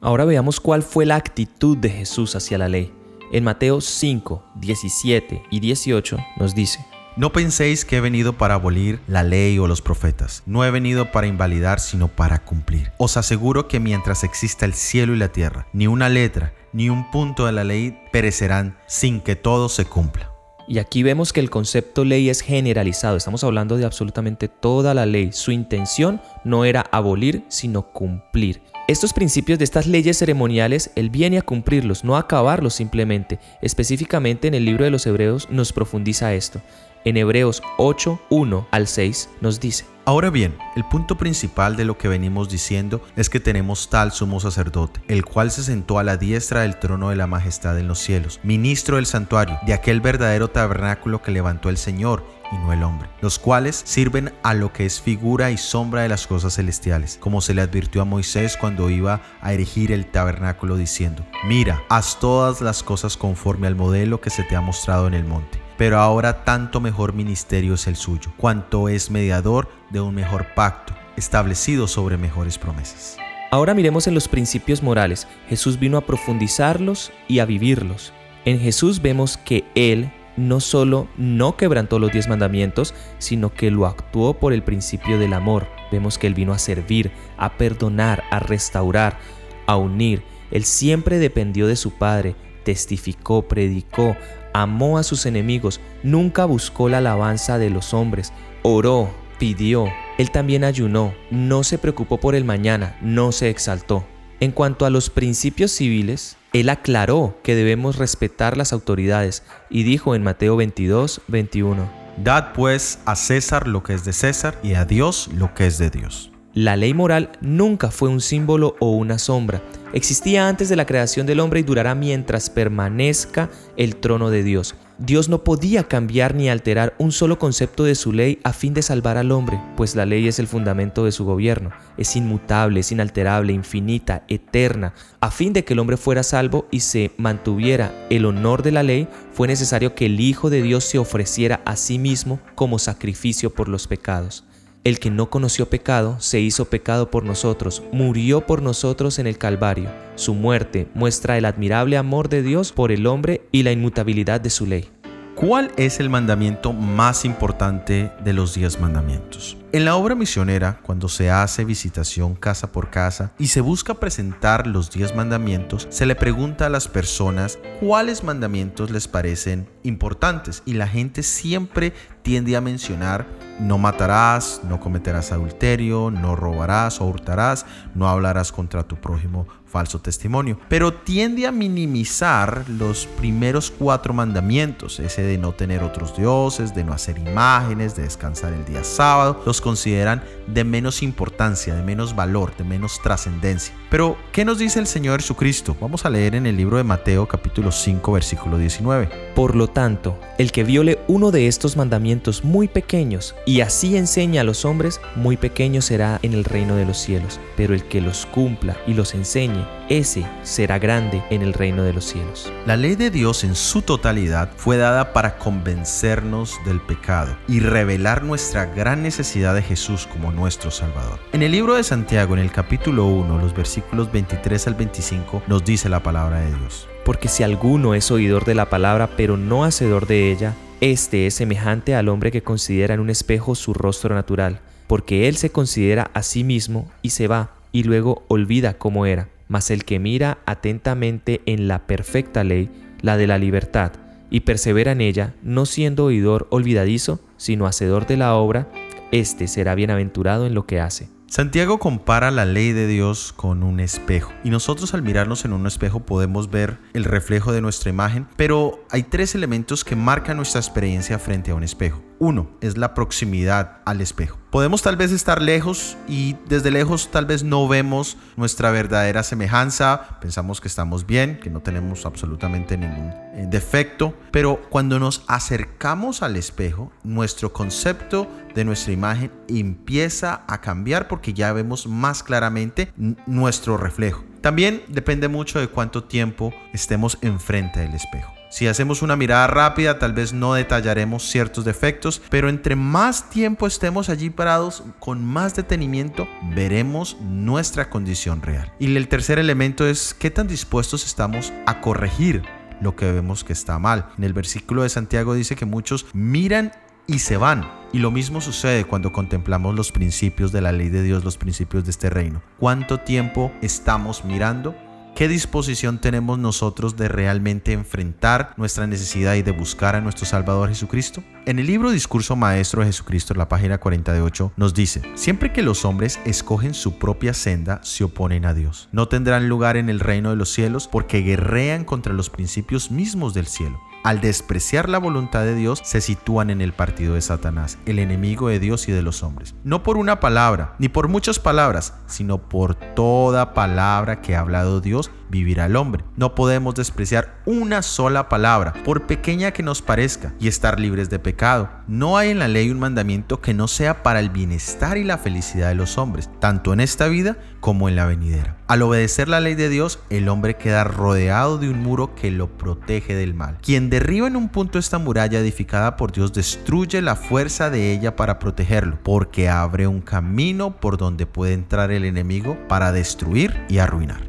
Ahora 0.00 0.24
veamos 0.24 0.60
cuál 0.60 0.82
fue 0.82 1.06
la 1.06 1.16
actitud 1.16 1.76
de 1.76 1.90
Jesús 1.90 2.36
hacia 2.36 2.58
la 2.58 2.68
ley. 2.68 2.92
En 3.32 3.44
Mateo 3.44 3.80
5, 3.80 4.44
17 4.54 5.42
y 5.50 5.60
18 5.60 6.18
nos 6.38 6.54
dice, 6.54 6.84
No 7.16 7.32
penséis 7.32 7.84
que 7.84 7.96
he 7.96 8.00
venido 8.00 8.32
para 8.34 8.54
abolir 8.54 9.00
la 9.08 9.22
ley 9.22 9.58
o 9.58 9.66
los 9.66 9.82
profetas. 9.82 10.42
No 10.46 10.64
he 10.64 10.70
venido 10.70 11.10
para 11.10 11.26
invalidar, 11.26 11.80
sino 11.80 12.08
para 12.08 12.38
cumplir. 12.38 12.92
Os 12.96 13.16
aseguro 13.16 13.68
que 13.68 13.80
mientras 13.80 14.24
exista 14.24 14.64
el 14.64 14.74
cielo 14.74 15.14
y 15.14 15.18
la 15.18 15.32
tierra, 15.32 15.66
ni 15.72 15.88
una 15.88 16.08
letra, 16.08 16.54
ni 16.72 16.88
un 16.88 17.10
punto 17.10 17.44
de 17.44 17.52
la 17.52 17.64
ley 17.64 17.98
perecerán 18.12 18.78
sin 18.86 19.20
que 19.20 19.36
todo 19.36 19.68
se 19.68 19.84
cumpla. 19.84 20.37
Y 20.70 20.80
aquí 20.80 21.02
vemos 21.02 21.32
que 21.32 21.40
el 21.40 21.48
concepto 21.48 22.04
ley 22.04 22.28
es 22.28 22.42
generalizado, 22.42 23.16
estamos 23.16 23.42
hablando 23.42 23.78
de 23.78 23.86
absolutamente 23.86 24.48
toda 24.48 24.92
la 24.92 25.06
ley. 25.06 25.32
Su 25.32 25.50
intención 25.50 26.20
no 26.44 26.66
era 26.66 26.84
abolir, 26.92 27.42
sino 27.48 27.90
cumplir. 27.90 28.60
Estos 28.86 29.14
principios 29.14 29.58
de 29.58 29.64
estas 29.64 29.86
leyes 29.86 30.18
ceremoniales, 30.18 30.90
Él 30.94 31.08
viene 31.08 31.38
a 31.38 31.42
cumplirlos, 31.42 32.04
no 32.04 32.16
a 32.16 32.20
acabarlos 32.20 32.74
simplemente. 32.74 33.38
Específicamente 33.62 34.46
en 34.46 34.52
el 34.52 34.66
libro 34.66 34.84
de 34.84 34.90
los 34.90 35.06
Hebreos 35.06 35.48
nos 35.50 35.72
profundiza 35.72 36.34
esto. 36.34 36.60
En 37.06 37.16
Hebreos 37.16 37.62
8, 37.78 38.20
1 38.28 38.68
al 38.70 38.86
6 38.88 39.30
nos 39.40 39.60
dice, 39.60 39.86
Ahora 40.08 40.30
bien, 40.30 40.56
el 40.74 40.86
punto 40.86 41.18
principal 41.18 41.76
de 41.76 41.84
lo 41.84 41.98
que 41.98 42.08
venimos 42.08 42.48
diciendo 42.48 43.02
es 43.14 43.28
que 43.28 43.40
tenemos 43.40 43.90
tal 43.90 44.10
sumo 44.10 44.40
sacerdote, 44.40 45.02
el 45.06 45.22
cual 45.22 45.50
se 45.50 45.62
sentó 45.62 45.98
a 45.98 46.02
la 46.02 46.16
diestra 46.16 46.62
del 46.62 46.78
trono 46.78 47.10
de 47.10 47.16
la 47.16 47.26
majestad 47.26 47.78
en 47.78 47.88
los 47.88 47.98
cielos, 47.98 48.40
ministro 48.42 48.96
del 48.96 49.04
santuario, 49.04 49.58
de 49.66 49.74
aquel 49.74 50.00
verdadero 50.00 50.48
tabernáculo 50.48 51.20
que 51.20 51.30
levantó 51.30 51.68
el 51.68 51.76
Señor 51.76 52.24
y 52.50 52.56
no 52.56 52.72
el 52.72 52.84
hombre, 52.84 53.10
los 53.20 53.38
cuales 53.38 53.82
sirven 53.84 54.32
a 54.42 54.54
lo 54.54 54.72
que 54.72 54.86
es 54.86 54.98
figura 54.98 55.50
y 55.50 55.58
sombra 55.58 56.00
de 56.00 56.08
las 56.08 56.26
cosas 56.26 56.54
celestiales, 56.54 57.18
como 57.20 57.42
se 57.42 57.52
le 57.52 57.60
advirtió 57.60 58.00
a 58.00 58.06
Moisés 58.06 58.56
cuando 58.56 58.88
iba 58.88 59.20
a 59.42 59.52
erigir 59.52 59.92
el 59.92 60.06
tabernáculo 60.06 60.78
diciendo, 60.78 61.22
mira, 61.44 61.82
haz 61.90 62.18
todas 62.18 62.62
las 62.62 62.82
cosas 62.82 63.18
conforme 63.18 63.66
al 63.66 63.76
modelo 63.76 64.22
que 64.22 64.30
se 64.30 64.42
te 64.42 64.56
ha 64.56 64.62
mostrado 64.62 65.06
en 65.06 65.12
el 65.12 65.26
monte 65.26 65.67
pero 65.78 65.98
ahora 65.98 66.44
tanto 66.44 66.80
mejor 66.80 67.14
ministerio 67.14 67.74
es 67.74 67.86
el 67.86 67.96
suyo, 67.96 68.32
cuanto 68.36 68.88
es 68.88 69.10
mediador 69.10 69.68
de 69.90 70.00
un 70.00 70.14
mejor 70.14 70.48
pacto, 70.54 70.92
establecido 71.16 71.86
sobre 71.86 72.18
mejores 72.18 72.58
promesas. 72.58 73.16
Ahora 73.52 73.72
miremos 73.72 74.06
en 74.08 74.14
los 74.14 74.28
principios 74.28 74.82
morales. 74.82 75.26
Jesús 75.48 75.78
vino 75.78 75.96
a 75.96 76.04
profundizarlos 76.04 77.12
y 77.28 77.38
a 77.38 77.46
vivirlos. 77.46 78.12
En 78.44 78.60
Jesús 78.60 79.00
vemos 79.00 79.38
que 79.38 79.64
Él 79.74 80.12
no 80.36 80.60
solo 80.60 81.08
no 81.16 81.56
quebrantó 81.56 81.98
los 81.98 82.12
diez 82.12 82.28
mandamientos, 82.28 82.92
sino 83.18 83.54
que 83.54 83.70
lo 83.70 83.86
actuó 83.86 84.34
por 84.34 84.52
el 84.52 84.62
principio 84.62 85.18
del 85.18 85.32
amor. 85.32 85.66
Vemos 85.90 86.18
que 86.18 86.26
Él 86.26 86.34
vino 86.34 86.52
a 86.52 86.58
servir, 86.58 87.10
a 87.38 87.56
perdonar, 87.56 88.24
a 88.30 88.38
restaurar, 88.38 89.18
a 89.66 89.76
unir. 89.76 90.22
Él 90.50 90.64
siempre 90.64 91.18
dependió 91.18 91.66
de 91.66 91.76
su 91.76 91.92
Padre, 91.92 92.36
testificó, 92.64 93.48
predicó, 93.48 94.16
amó 94.52 94.98
a 94.98 95.02
sus 95.02 95.26
enemigos, 95.26 95.80
nunca 96.02 96.44
buscó 96.44 96.88
la 96.88 96.98
alabanza 96.98 97.58
de 97.58 97.70
los 97.70 97.94
hombres, 97.94 98.32
oró, 98.62 99.10
pidió, 99.38 99.88
él 100.18 100.32
también 100.32 100.64
ayunó, 100.64 101.14
no 101.30 101.62
se 101.62 101.78
preocupó 101.78 102.18
por 102.18 102.34
el 102.34 102.44
mañana, 102.44 102.98
no 103.00 103.30
se 103.30 103.50
exaltó. 103.50 104.04
En 104.40 104.50
cuanto 104.50 104.84
a 104.84 104.90
los 104.90 105.10
principios 105.10 105.70
civiles, 105.70 106.36
Él 106.52 106.68
aclaró 106.68 107.38
que 107.42 107.54
debemos 107.54 107.96
respetar 107.96 108.56
las 108.56 108.72
autoridades 108.72 109.44
y 109.70 109.84
dijo 109.84 110.14
en 110.14 110.24
Mateo 110.24 110.56
22, 110.56 111.22
21, 111.28 111.88
Dad 112.22 112.52
pues 112.52 112.98
a 113.04 113.14
César 113.14 113.68
lo 113.68 113.84
que 113.84 113.94
es 113.94 114.04
de 114.04 114.12
César 114.12 114.58
y 114.62 114.74
a 114.74 114.84
Dios 114.84 115.28
lo 115.34 115.54
que 115.54 115.66
es 115.66 115.78
de 115.78 115.90
Dios. 115.90 116.32
La 116.60 116.74
ley 116.74 116.92
moral 116.92 117.30
nunca 117.40 117.92
fue 117.92 118.08
un 118.08 118.20
símbolo 118.20 118.74
o 118.80 118.90
una 118.90 119.20
sombra. 119.20 119.62
Existía 119.92 120.48
antes 120.48 120.68
de 120.68 120.74
la 120.74 120.86
creación 120.86 121.24
del 121.24 121.38
hombre 121.38 121.60
y 121.60 121.62
durará 121.62 121.94
mientras 121.94 122.50
permanezca 122.50 123.48
el 123.76 123.94
trono 123.94 124.28
de 124.30 124.42
Dios. 124.42 124.74
Dios 124.98 125.28
no 125.28 125.44
podía 125.44 125.84
cambiar 125.84 126.34
ni 126.34 126.50
alterar 126.50 126.96
un 126.98 127.12
solo 127.12 127.38
concepto 127.38 127.84
de 127.84 127.94
su 127.94 128.12
ley 128.12 128.40
a 128.42 128.52
fin 128.52 128.74
de 128.74 128.82
salvar 128.82 129.18
al 129.18 129.30
hombre, 129.30 129.60
pues 129.76 129.94
la 129.94 130.04
ley 130.04 130.26
es 130.26 130.40
el 130.40 130.48
fundamento 130.48 131.04
de 131.04 131.12
su 131.12 131.24
gobierno. 131.24 131.70
Es 131.96 132.16
inmutable, 132.16 132.80
es 132.80 132.90
inalterable, 132.90 133.52
infinita, 133.52 134.24
eterna. 134.26 134.94
A 135.20 135.30
fin 135.30 135.52
de 135.52 135.64
que 135.64 135.74
el 135.74 135.78
hombre 135.78 135.96
fuera 135.96 136.24
salvo 136.24 136.66
y 136.72 136.80
se 136.80 137.12
mantuviera 137.18 137.94
el 138.10 138.24
honor 138.24 138.64
de 138.64 138.72
la 138.72 138.82
ley, 138.82 139.06
fue 139.32 139.46
necesario 139.46 139.94
que 139.94 140.06
el 140.06 140.18
Hijo 140.18 140.50
de 140.50 140.60
Dios 140.60 140.82
se 140.82 140.98
ofreciera 140.98 141.60
a 141.64 141.76
sí 141.76 142.00
mismo 142.00 142.40
como 142.56 142.80
sacrificio 142.80 143.50
por 143.54 143.68
los 143.68 143.86
pecados. 143.86 144.42
El 144.84 145.00
que 145.00 145.10
no 145.10 145.28
conoció 145.28 145.68
pecado 145.68 146.16
se 146.20 146.40
hizo 146.40 146.66
pecado 146.66 147.10
por 147.10 147.24
nosotros, 147.24 147.82
murió 147.92 148.46
por 148.46 148.62
nosotros 148.62 149.18
en 149.18 149.26
el 149.26 149.36
Calvario. 149.36 149.90
Su 150.14 150.34
muerte 150.34 150.88
muestra 150.94 151.36
el 151.36 151.44
admirable 151.44 151.96
amor 151.96 152.28
de 152.28 152.42
Dios 152.42 152.72
por 152.72 152.92
el 152.92 153.06
hombre 153.06 153.42
y 153.52 153.64
la 153.64 153.72
inmutabilidad 153.72 154.40
de 154.40 154.50
su 154.50 154.66
ley. 154.66 154.90
¿Cuál 155.34 155.70
es 155.76 156.00
el 156.00 156.10
mandamiento 156.10 156.72
más 156.72 157.24
importante 157.24 158.10
de 158.24 158.32
los 158.32 158.54
diez 158.54 158.80
mandamientos? 158.80 159.56
En 159.70 159.84
la 159.84 159.96
obra 159.96 160.14
misionera, 160.14 160.80
cuando 160.82 161.10
se 161.10 161.30
hace 161.30 161.62
visitación 161.66 162.34
casa 162.34 162.72
por 162.72 162.88
casa 162.88 163.32
y 163.38 163.48
se 163.48 163.60
busca 163.60 163.92
presentar 163.92 164.66
los 164.66 164.90
diez 164.90 165.14
mandamientos, 165.14 165.86
se 165.90 166.06
le 166.06 166.14
pregunta 166.14 166.64
a 166.64 166.70
las 166.70 166.88
personas 166.88 167.58
cuáles 167.78 168.24
mandamientos 168.24 168.90
les 168.90 169.08
parecen 169.08 169.68
importantes 169.82 170.62
y 170.64 170.72
la 170.72 170.88
gente 170.88 171.22
siempre 171.22 171.92
tiende 172.22 172.56
a 172.56 172.62
mencionar 172.62 173.26
no 173.58 173.78
matarás, 173.78 174.60
no 174.64 174.78
cometerás 174.80 175.32
adulterio, 175.32 176.10
no 176.10 176.36
robarás 176.36 177.00
o 177.00 177.06
hurtarás, 177.06 177.66
no 177.94 178.08
hablarás 178.08 178.52
contra 178.52 178.84
tu 178.84 178.96
prójimo 178.96 179.46
falso 179.66 180.00
testimonio. 180.00 180.58
Pero 180.68 180.94
tiende 180.94 181.46
a 181.46 181.52
minimizar 181.52 182.64
los 182.68 183.06
primeros 183.06 183.70
cuatro 183.70 184.14
mandamientos, 184.14 185.00
ese 185.00 185.22
de 185.22 185.38
no 185.38 185.52
tener 185.52 185.82
otros 185.82 186.16
dioses, 186.16 186.74
de 186.74 186.84
no 186.84 186.92
hacer 186.92 187.18
imágenes, 187.18 187.96
de 187.96 188.04
descansar 188.04 188.52
el 188.52 188.64
día 188.64 188.84
sábado, 188.84 189.42
consideran 189.60 190.22
de 190.46 190.64
menos 190.64 191.02
importancia, 191.02 191.74
de 191.74 191.82
menos 191.82 192.14
valor, 192.14 192.56
de 192.56 192.64
menos 192.64 193.00
trascendencia. 193.02 193.74
Pero, 193.90 194.16
¿qué 194.32 194.44
nos 194.44 194.58
dice 194.58 194.78
el 194.78 194.86
Señor 194.86 195.20
Jesucristo? 195.20 195.76
Vamos 195.80 196.04
a 196.04 196.10
leer 196.10 196.34
en 196.34 196.46
el 196.46 196.56
libro 196.56 196.76
de 196.76 196.84
Mateo 196.84 197.26
capítulo 197.26 197.72
5 197.72 198.12
versículo 198.12 198.58
19. 198.58 199.32
Por 199.34 199.54
lo 199.56 199.68
tanto, 199.68 200.18
el 200.36 200.52
que 200.52 200.64
viole 200.64 200.98
uno 201.08 201.30
de 201.30 201.46
estos 201.46 201.76
mandamientos 201.76 202.44
muy 202.44 202.68
pequeños 202.68 203.34
y 203.46 203.60
así 203.60 203.96
enseña 203.96 204.42
a 204.42 204.44
los 204.44 204.64
hombres, 204.64 205.00
muy 205.16 205.36
pequeño 205.36 205.80
será 205.80 206.18
en 206.22 206.34
el 206.34 206.44
reino 206.44 206.76
de 206.76 206.84
los 206.84 206.98
cielos, 206.98 207.40
pero 207.56 207.74
el 207.74 207.84
que 207.84 208.00
los 208.00 208.26
cumpla 208.26 208.76
y 208.86 208.94
los 208.94 209.14
enseñe, 209.14 209.66
ese 209.88 210.26
será 210.42 210.78
grande 210.78 211.22
en 211.30 211.42
el 211.42 211.54
reino 211.54 211.82
de 211.82 211.92
los 211.92 212.04
cielos. 212.04 212.52
La 212.66 212.76
ley 212.76 212.94
de 212.94 213.10
Dios 213.10 213.44
en 213.44 213.54
su 213.54 213.82
totalidad 213.82 214.50
fue 214.56 214.76
dada 214.76 215.12
para 215.12 215.38
convencernos 215.38 216.58
del 216.66 216.80
pecado 216.80 217.36
y 217.48 217.60
revelar 217.60 218.22
nuestra 218.22 218.66
gran 218.66 219.02
necesidad 219.02 219.47
de 219.54 219.62
Jesús 219.62 220.06
como 220.06 220.32
nuestro 220.32 220.70
Salvador. 220.70 221.18
En 221.32 221.42
el 221.42 221.52
libro 221.52 221.74
de 221.74 221.82
Santiago, 221.82 222.34
en 222.34 222.40
el 222.40 222.50
capítulo 222.50 223.06
1, 223.06 223.38
los 223.38 223.54
versículos 223.54 224.10
23 224.12 224.66
al 224.66 224.74
25, 224.74 225.42
nos 225.46 225.64
dice 225.64 225.88
la 225.88 226.02
palabra 226.02 226.40
de 226.40 226.54
Dios. 226.54 226.88
Porque 227.04 227.28
si 227.28 227.42
alguno 227.42 227.94
es 227.94 228.10
oidor 228.10 228.44
de 228.44 228.54
la 228.54 228.68
palabra 228.68 229.10
pero 229.16 229.36
no 229.36 229.64
hacedor 229.64 230.06
de 230.06 230.30
ella, 230.30 230.54
este 230.80 231.26
es 231.26 231.34
semejante 231.34 231.94
al 231.94 232.08
hombre 232.08 232.30
que 232.30 232.42
considera 232.42 232.94
en 232.94 233.00
un 233.00 233.10
espejo 233.10 233.54
su 233.54 233.74
rostro 233.74 234.14
natural, 234.14 234.60
porque 234.86 235.26
él 235.26 235.36
se 235.36 235.50
considera 235.50 236.10
a 236.14 236.22
sí 236.22 236.44
mismo 236.44 236.88
y 237.02 237.10
se 237.10 237.26
va, 237.26 237.50
y 237.72 237.82
luego 237.82 238.24
olvida 238.28 238.74
cómo 238.74 239.06
era. 239.06 239.28
Mas 239.48 239.70
el 239.70 239.84
que 239.84 239.98
mira 239.98 240.38
atentamente 240.46 241.40
en 241.46 241.66
la 241.66 241.86
perfecta 241.86 242.44
ley, 242.44 242.70
la 243.00 243.16
de 243.16 243.26
la 243.26 243.38
libertad, 243.38 243.92
y 244.30 244.40
persevera 244.40 244.92
en 244.92 245.00
ella, 245.00 245.34
no 245.42 245.66
siendo 245.66 246.04
oidor 246.04 246.46
olvidadizo, 246.50 247.20
sino 247.36 247.66
hacedor 247.66 248.06
de 248.06 248.16
la 248.16 248.34
obra, 248.34 248.68
éste 249.12 249.48
será 249.48 249.74
bienaventurado 249.74 250.46
en 250.46 250.54
lo 250.54 250.66
que 250.66 250.80
hace. 250.80 251.08
Santiago 251.26 251.78
compara 251.78 252.30
la 252.30 252.46
ley 252.46 252.72
de 252.72 252.86
Dios 252.86 253.34
con 253.36 253.62
un 253.62 253.80
espejo 253.80 254.32
y 254.44 254.50
nosotros 254.50 254.94
al 254.94 255.02
mirarnos 255.02 255.44
en 255.44 255.52
un 255.52 255.66
espejo 255.66 256.00
podemos 256.00 256.50
ver 256.50 256.78
el 256.94 257.04
reflejo 257.04 257.52
de 257.52 257.60
nuestra 257.60 257.90
imagen, 257.90 258.26
pero 258.36 258.82
hay 258.90 259.02
tres 259.02 259.34
elementos 259.34 259.84
que 259.84 259.94
marcan 259.94 260.38
nuestra 260.38 260.60
experiencia 260.60 261.18
frente 261.18 261.50
a 261.50 261.54
un 261.54 261.64
espejo. 261.64 262.07
Uno 262.20 262.48
es 262.60 262.76
la 262.76 262.94
proximidad 262.94 263.78
al 263.84 264.00
espejo. 264.00 264.38
Podemos 264.50 264.82
tal 264.82 264.96
vez 264.96 265.12
estar 265.12 265.40
lejos 265.40 265.96
y 266.08 266.36
desde 266.48 266.70
lejos 266.70 267.10
tal 267.10 267.26
vez 267.26 267.44
no 267.44 267.68
vemos 267.68 268.16
nuestra 268.36 268.70
verdadera 268.70 269.22
semejanza, 269.22 270.18
pensamos 270.20 270.60
que 270.60 270.68
estamos 270.68 271.06
bien, 271.06 271.38
que 271.38 271.50
no 271.50 271.60
tenemos 271.60 272.06
absolutamente 272.06 272.76
ningún 272.76 273.12
eh, 273.34 273.46
defecto, 273.48 274.14
pero 274.30 274.60
cuando 274.70 274.98
nos 274.98 275.22
acercamos 275.28 276.22
al 276.22 276.36
espejo, 276.36 276.90
nuestro 277.04 277.52
concepto 277.52 278.26
de 278.54 278.64
nuestra 278.64 278.92
imagen 278.92 279.30
empieza 279.48 280.42
a 280.48 280.60
cambiar 280.60 281.08
porque 281.08 281.34
ya 281.34 281.52
vemos 281.52 281.86
más 281.86 282.22
claramente 282.22 282.92
nuestro 283.26 283.76
reflejo. 283.76 284.24
También 284.40 284.82
depende 284.88 285.28
mucho 285.28 285.60
de 285.60 285.68
cuánto 285.68 286.04
tiempo 286.04 286.52
estemos 286.72 287.18
enfrente 287.20 287.80
del 287.80 287.94
espejo. 287.94 288.37
Si 288.50 288.66
hacemos 288.66 289.02
una 289.02 289.14
mirada 289.14 289.46
rápida, 289.46 289.98
tal 289.98 290.14
vez 290.14 290.32
no 290.32 290.54
detallaremos 290.54 291.28
ciertos 291.28 291.66
defectos, 291.66 292.22
pero 292.30 292.48
entre 292.48 292.76
más 292.76 293.28
tiempo 293.28 293.66
estemos 293.66 294.08
allí 294.08 294.30
parados, 294.30 294.84
con 294.98 295.22
más 295.22 295.54
detenimiento, 295.54 296.26
veremos 296.54 297.18
nuestra 297.20 297.90
condición 297.90 298.40
real. 298.40 298.72
Y 298.78 298.96
el 298.96 299.08
tercer 299.08 299.38
elemento 299.38 299.86
es 299.86 300.14
qué 300.14 300.30
tan 300.30 300.48
dispuestos 300.48 301.04
estamos 301.04 301.52
a 301.66 301.80
corregir 301.80 302.42
lo 302.80 302.96
que 302.96 303.12
vemos 303.12 303.44
que 303.44 303.52
está 303.52 303.78
mal. 303.78 304.08
En 304.16 304.24
el 304.24 304.32
versículo 304.32 304.82
de 304.82 304.88
Santiago 304.88 305.34
dice 305.34 305.54
que 305.54 305.66
muchos 305.66 306.06
miran 306.14 306.72
y 307.06 307.18
se 307.18 307.36
van. 307.36 307.70
Y 307.92 307.98
lo 307.98 308.10
mismo 308.10 308.40
sucede 308.40 308.84
cuando 308.84 309.12
contemplamos 309.12 309.74
los 309.74 309.92
principios 309.92 310.52
de 310.52 310.60
la 310.60 310.72
ley 310.72 310.88
de 310.88 311.02
Dios, 311.02 311.24
los 311.24 311.36
principios 311.36 311.84
de 311.84 311.90
este 311.90 312.10
reino. 312.10 312.42
¿Cuánto 312.58 313.00
tiempo 313.00 313.52
estamos 313.62 314.24
mirando 314.24 314.74
¿Qué 315.18 315.26
disposición 315.26 315.98
tenemos 315.98 316.38
nosotros 316.38 316.96
de 316.96 317.08
realmente 317.08 317.72
enfrentar 317.72 318.54
nuestra 318.56 318.86
necesidad 318.86 319.34
y 319.34 319.42
de 319.42 319.50
buscar 319.50 319.96
a 319.96 320.00
nuestro 320.00 320.26
Salvador 320.26 320.68
Jesucristo? 320.68 321.24
En 321.44 321.58
el 321.58 321.66
libro 321.66 321.90
Discurso 321.90 322.36
Maestro 322.36 322.82
de 322.82 322.86
Jesucristo, 322.86 323.34
la 323.34 323.48
página 323.48 323.78
48, 323.78 324.52
nos 324.56 324.74
dice, 324.74 325.02
siempre 325.16 325.52
que 325.52 325.62
los 325.62 325.84
hombres 325.84 326.20
escogen 326.24 326.72
su 326.72 327.00
propia 327.00 327.34
senda, 327.34 327.80
se 327.82 328.04
oponen 328.04 328.46
a 328.46 328.54
Dios. 328.54 328.88
No 328.92 329.08
tendrán 329.08 329.48
lugar 329.48 329.76
en 329.76 329.90
el 329.90 329.98
reino 329.98 330.30
de 330.30 330.36
los 330.36 330.50
cielos 330.50 330.86
porque 330.86 331.22
guerrean 331.22 331.84
contra 331.84 332.12
los 332.12 332.30
principios 332.30 332.92
mismos 332.92 333.34
del 333.34 333.48
cielo. 333.48 333.80
Al 334.08 334.22
despreciar 334.22 334.88
la 334.88 334.96
voluntad 334.96 335.42
de 335.42 335.54
Dios, 335.54 335.82
se 335.84 336.00
sitúan 336.00 336.48
en 336.48 336.62
el 336.62 336.72
partido 336.72 337.12
de 337.12 337.20
Satanás, 337.20 337.76
el 337.84 337.98
enemigo 337.98 338.48
de 338.48 338.58
Dios 338.58 338.88
y 338.88 338.92
de 338.92 339.02
los 339.02 339.22
hombres. 339.22 339.54
No 339.64 339.82
por 339.82 339.98
una 339.98 340.18
palabra, 340.18 340.74
ni 340.78 340.88
por 340.88 341.08
muchas 341.08 341.38
palabras, 341.38 341.92
sino 342.06 342.38
por 342.38 342.74
toda 342.74 343.52
palabra 343.52 344.22
que 344.22 344.34
ha 344.34 344.40
hablado 344.40 344.80
Dios, 344.80 345.10
vivirá 345.30 345.66
el 345.66 345.76
hombre. 345.76 346.04
No 346.16 346.34
podemos 346.34 346.74
despreciar 346.74 347.40
una 347.46 347.82
sola 347.82 348.28
palabra, 348.28 348.74
por 348.84 349.06
pequeña 349.06 349.52
que 349.52 349.62
nos 349.62 349.82
parezca, 349.82 350.34
y 350.38 350.48
estar 350.48 350.80
libres 350.80 351.10
de 351.10 351.18
pecado. 351.18 351.70
No 351.86 352.16
hay 352.16 352.30
en 352.30 352.38
la 352.38 352.48
ley 352.48 352.70
un 352.70 352.78
mandamiento 352.78 353.40
que 353.40 353.54
no 353.54 353.68
sea 353.68 354.02
para 354.02 354.20
el 354.20 354.30
bienestar 354.30 354.98
y 354.98 355.04
la 355.04 355.18
felicidad 355.18 355.68
de 355.68 355.74
los 355.74 355.98
hombres, 355.98 356.28
tanto 356.40 356.72
en 356.72 356.80
esta 356.80 357.08
vida 357.08 357.38
como 357.60 357.88
en 357.88 357.96
la 357.96 358.06
venidera. 358.06 358.56
Al 358.68 358.82
obedecer 358.82 359.28
la 359.28 359.40
ley 359.40 359.54
de 359.54 359.68
Dios, 359.68 360.00
el 360.10 360.28
hombre 360.28 360.56
queda 360.56 360.84
rodeado 360.84 361.58
de 361.58 361.70
un 361.70 361.80
muro 361.80 362.14
que 362.14 362.30
lo 362.30 362.58
protege 362.58 363.14
del 363.14 363.34
mal. 363.34 363.58
Quien 363.62 363.90
derriba 363.90 364.26
en 364.26 364.36
un 364.36 364.48
punto 364.48 364.78
esta 364.78 364.98
muralla 364.98 365.38
edificada 365.38 365.96
por 365.96 366.12
Dios 366.12 366.32
destruye 366.32 367.00
la 367.00 367.16
fuerza 367.16 367.70
de 367.70 367.92
ella 367.92 368.16
para 368.16 368.38
protegerlo, 368.38 368.98
porque 369.02 369.48
abre 369.48 369.86
un 369.86 370.00
camino 370.00 370.76
por 370.80 370.98
donde 370.98 371.26
puede 371.26 371.54
entrar 371.54 371.90
el 371.90 372.04
enemigo 372.04 372.58
para 372.68 372.92
destruir 372.92 373.58
y 373.68 373.78
arruinar. 373.78 374.27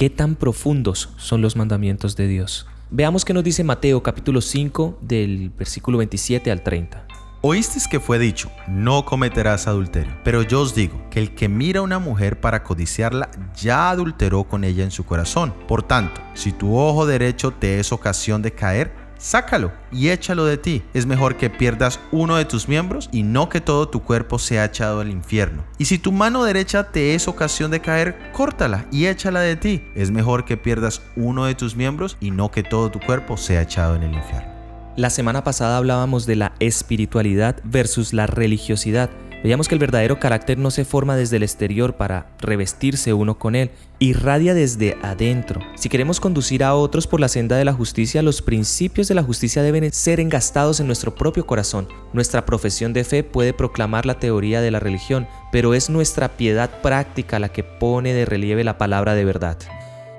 ¿Y 0.00 0.08
qué 0.08 0.08
tan 0.08 0.34
profundos 0.34 1.10
son 1.18 1.42
los 1.42 1.56
mandamientos 1.56 2.16
de 2.16 2.26
Dios? 2.26 2.66
Veamos 2.90 3.26
qué 3.26 3.34
nos 3.34 3.44
dice 3.44 3.64
Mateo 3.64 4.02
capítulo 4.02 4.40
5 4.40 5.00
del 5.02 5.50
versículo 5.50 5.98
27 5.98 6.50
al 6.50 6.62
30. 6.62 7.06
Oísteis 7.42 7.86
que 7.86 8.00
fue 8.00 8.18
dicho, 8.18 8.50
no 8.66 9.04
cometerás 9.04 9.66
adulterio. 9.66 10.16
Pero 10.24 10.40
yo 10.40 10.62
os 10.62 10.74
digo 10.74 10.98
que 11.10 11.20
el 11.20 11.34
que 11.34 11.50
mira 11.50 11.80
a 11.80 11.82
una 11.82 11.98
mujer 11.98 12.40
para 12.40 12.62
codiciarla 12.62 13.30
ya 13.54 13.90
adulteró 13.90 14.44
con 14.44 14.64
ella 14.64 14.84
en 14.84 14.90
su 14.90 15.04
corazón. 15.04 15.52
Por 15.68 15.82
tanto, 15.82 16.22
si 16.32 16.52
tu 16.52 16.78
ojo 16.78 17.04
derecho 17.04 17.50
te 17.50 17.78
es 17.78 17.92
ocasión 17.92 18.40
de 18.40 18.52
caer, 18.52 18.94
sácalo 19.20 19.72
y 19.92 20.08
échalo 20.08 20.44
de 20.44 20.56
ti. 20.56 20.82
Es 20.94 21.06
mejor 21.06 21.36
que 21.36 21.50
pierdas 21.50 22.00
uno 22.10 22.36
de 22.36 22.44
tus 22.44 22.66
miembros 22.66 23.08
y 23.12 23.22
no 23.22 23.48
que 23.48 23.60
todo 23.60 23.88
tu 23.88 24.02
cuerpo 24.02 24.38
sea 24.38 24.64
echado 24.64 25.00
al 25.00 25.10
infierno. 25.10 25.64
Y 25.78 25.84
si 25.84 25.98
tu 25.98 26.10
mano 26.10 26.42
derecha 26.42 26.90
te 26.90 27.14
es 27.14 27.28
ocasión 27.28 27.70
de 27.70 27.80
caer, 27.80 28.32
córtala 28.32 28.86
y 28.90 29.06
échala 29.06 29.40
de 29.40 29.56
ti. 29.56 29.84
Es 29.94 30.10
mejor 30.10 30.44
que 30.44 30.56
pierdas 30.56 31.02
uno 31.14 31.44
de 31.44 31.54
tus 31.54 31.76
miembros 31.76 32.16
y 32.20 32.30
no 32.30 32.50
que 32.50 32.62
todo 32.62 32.90
tu 32.90 32.98
cuerpo 32.98 33.36
sea 33.36 33.62
echado 33.62 33.94
en 33.94 34.02
el 34.02 34.14
infierno. 34.14 34.50
La 34.96 35.10
semana 35.10 35.44
pasada 35.44 35.76
hablábamos 35.76 36.26
de 36.26 36.36
la 36.36 36.52
espiritualidad 36.58 37.60
versus 37.64 38.12
la 38.12 38.26
religiosidad. 38.26 39.08
Veíamos 39.42 39.68
que 39.68 39.74
el 39.74 39.78
verdadero 39.78 40.20
carácter 40.20 40.58
no 40.58 40.70
se 40.70 40.84
forma 40.84 41.16
desde 41.16 41.36
el 41.36 41.42
exterior 41.42 41.94
para 41.94 42.26
revestirse 42.40 43.14
uno 43.14 43.38
con 43.38 43.54
él, 43.54 43.70
irradia 43.98 44.52
desde 44.52 44.98
adentro. 45.00 45.60
Si 45.76 45.88
queremos 45.88 46.20
conducir 46.20 46.62
a 46.62 46.74
otros 46.74 47.06
por 47.06 47.20
la 47.20 47.28
senda 47.28 47.56
de 47.56 47.64
la 47.64 47.72
justicia, 47.72 48.22
los 48.22 48.42
principios 48.42 49.08
de 49.08 49.14
la 49.14 49.22
justicia 49.22 49.62
deben 49.62 49.90
ser 49.92 50.20
engastados 50.20 50.78
en 50.80 50.86
nuestro 50.86 51.14
propio 51.14 51.46
corazón. 51.46 51.88
Nuestra 52.12 52.44
profesión 52.44 52.92
de 52.92 53.04
fe 53.04 53.24
puede 53.24 53.54
proclamar 53.54 54.04
la 54.04 54.18
teoría 54.18 54.60
de 54.60 54.70
la 54.70 54.80
religión, 54.80 55.26
pero 55.52 55.72
es 55.72 55.88
nuestra 55.88 56.36
piedad 56.36 56.68
práctica 56.82 57.38
la 57.38 57.48
que 57.48 57.64
pone 57.64 58.12
de 58.12 58.26
relieve 58.26 58.62
la 58.62 58.76
palabra 58.76 59.14
de 59.14 59.24
verdad. 59.24 59.56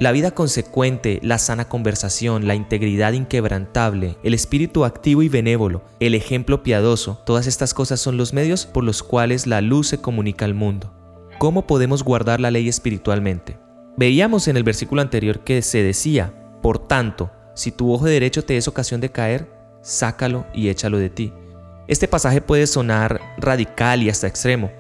La 0.02 0.12
vida 0.12 0.32
consecuente, 0.32 1.20
la 1.22 1.38
sana 1.38 1.70
conversación, 1.70 2.48
la 2.48 2.56
integridad 2.56 3.14
inquebrantable, 3.14 4.18
el 4.24 4.34
espíritu 4.34 4.84
activo 4.84 5.22
y 5.22 5.30
benévolo, 5.30 5.84
el 6.00 6.16
ejemplo 6.16 6.64
piadoso, 6.64 7.22
todas 7.24 7.46
estas 7.46 7.76
cosas 7.76 8.00
son 8.00 8.18
los 8.18 8.34
medios 8.34 8.66
por 8.66 8.84
los 8.84 9.04
cuales 9.04 9.46
la 9.46 9.62
luz 9.62 9.90
se 9.90 10.02
comunica 10.02 10.44
al 10.44 10.56
mundo. 10.56 10.92
¿Cómo 11.38 11.68
podemos 11.68 12.04
guardar 12.04 12.40
la 12.40 12.50
ley 12.50 12.68
espiritualmente? 12.68 13.60
Veíamos 13.96 14.48
en 14.48 14.58
el 14.58 14.64
versículo 14.64 15.04
anterior 15.04 15.44
que 15.44 15.62
se 15.62 15.84
decía, 15.84 16.34
por 16.64 16.80
tanto, 16.80 17.30
si 17.54 17.72
tu 17.72 17.94
ojo 17.94 18.06
derecho 18.06 18.44
te 18.44 18.58
es 18.58 18.68
ocasión 18.68 19.02
de 19.02 19.12
caer, 19.12 19.52
sácalo 19.84 20.48
y 20.52 20.70
échalo 20.70 20.98
de 20.98 21.12
ti. 21.12 21.32
Este 21.88 22.08
pasaje 22.08 22.42
puede 22.42 22.66
sonar 22.66 23.22
radical 23.38 24.02
y 24.02 24.10
hasta 24.10 24.26
extremo, 24.26 24.72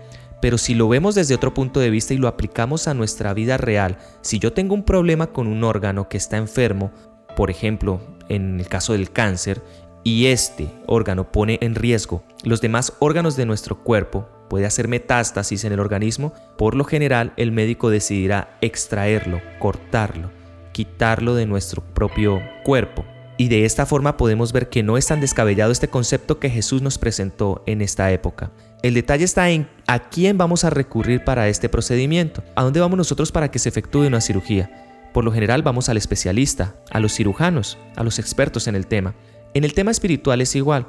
pero 0.41 0.57
si 0.57 0.73
lo 0.73 0.89
vemos 0.89 1.15
desde 1.15 1.35
otro 1.35 1.53
punto 1.53 1.79
de 1.79 1.89
vista 1.89 2.13
y 2.13 2.17
lo 2.17 2.27
aplicamos 2.27 2.87
a 2.87 2.93
nuestra 2.93 3.33
vida 3.33 3.57
real, 3.57 3.97
si 4.21 4.39
yo 4.39 4.53
tengo 4.53 4.73
un 4.73 4.83
problema 4.83 5.27
con 5.27 5.47
un 5.47 5.63
órgano 5.63 6.09
que 6.09 6.17
está 6.17 6.37
enfermo, 6.37 6.91
por 7.35 7.49
ejemplo, 7.49 8.01
en 8.27 8.59
el 8.59 8.67
caso 8.67 8.93
del 8.93 9.11
cáncer, 9.11 9.61
y 10.03 10.27
este 10.27 10.67
órgano 10.87 11.31
pone 11.31 11.59
en 11.61 11.75
riesgo 11.75 12.23
los 12.43 12.59
demás 12.59 12.93
órganos 12.99 13.35
de 13.35 13.45
nuestro 13.45 13.83
cuerpo, 13.83 14.27
puede 14.49 14.65
hacer 14.65 14.87
metástasis 14.87 15.63
en 15.63 15.73
el 15.73 15.79
organismo, 15.79 16.33
por 16.57 16.75
lo 16.75 16.83
general 16.83 17.33
el 17.37 17.51
médico 17.51 17.89
decidirá 17.89 18.57
extraerlo, 18.61 19.39
cortarlo, 19.59 20.31
quitarlo 20.71 21.35
de 21.35 21.45
nuestro 21.45 21.83
propio 21.83 22.41
cuerpo. 22.63 23.05
Y 23.37 23.47
de 23.47 23.65
esta 23.65 23.85
forma 23.85 24.17
podemos 24.17 24.53
ver 24.53 24.69
que 24.69 24.83
no 24.83 24.97
es 24.97 25.07
tan 25.07 25.21
descabellado 25.21 25.71
este 25.71 25.87
concepto 25.87 26.39
que 26.39 26.49
Jesús 26.49 26.81
nos 26.81 26.97
presentó 26.97 27.63
en 27.65 27.81
esta 27.81 28.11
época. 28.11 28.51
El 28.83 28.95
detalle 28.95 29.25
está 29.25 29.47
en 29.51 29.67
a 29.85 29.99
quién 30.09 30.39
vamos 30.39 30.63
a 30.63 30.71
recurrir 30.71 31.23
para 31.23 31.47
este 31.47 31.69
procedimiento, 31.69 32.43
a 32.55 32.63
dónde 32.63 32.79
vamos 32.79 32.97
nosotros 32.97 33.31
para 33.31 33.51
que 33.51 33.59
se 33.59 33.69
efectúe 33.69 34.07
una 34.07 34.21
cirugía. 34.21 34.71
Por 35.13 35.23
lo 35.23 35.31
general 35.31 35.61
vamos 35.61 35.87
al 35.87 35.97
especialista, 35.97 36.75
a 36.89 36.99
los 36.99 37.13
cirujanos, 37.13 37.77
a 37.95 38.03
los 38.03 38.17
expertos 38.17 38.67
en 38.67 38.75
el 38.75 38.87
tema. 38.87 39.13
En 39.53 39.65
el 39.65 39.75
tema 39.75 39.91
espiritual 39.91 40.41
es 40.41 40.55
igual. 40.55 40.87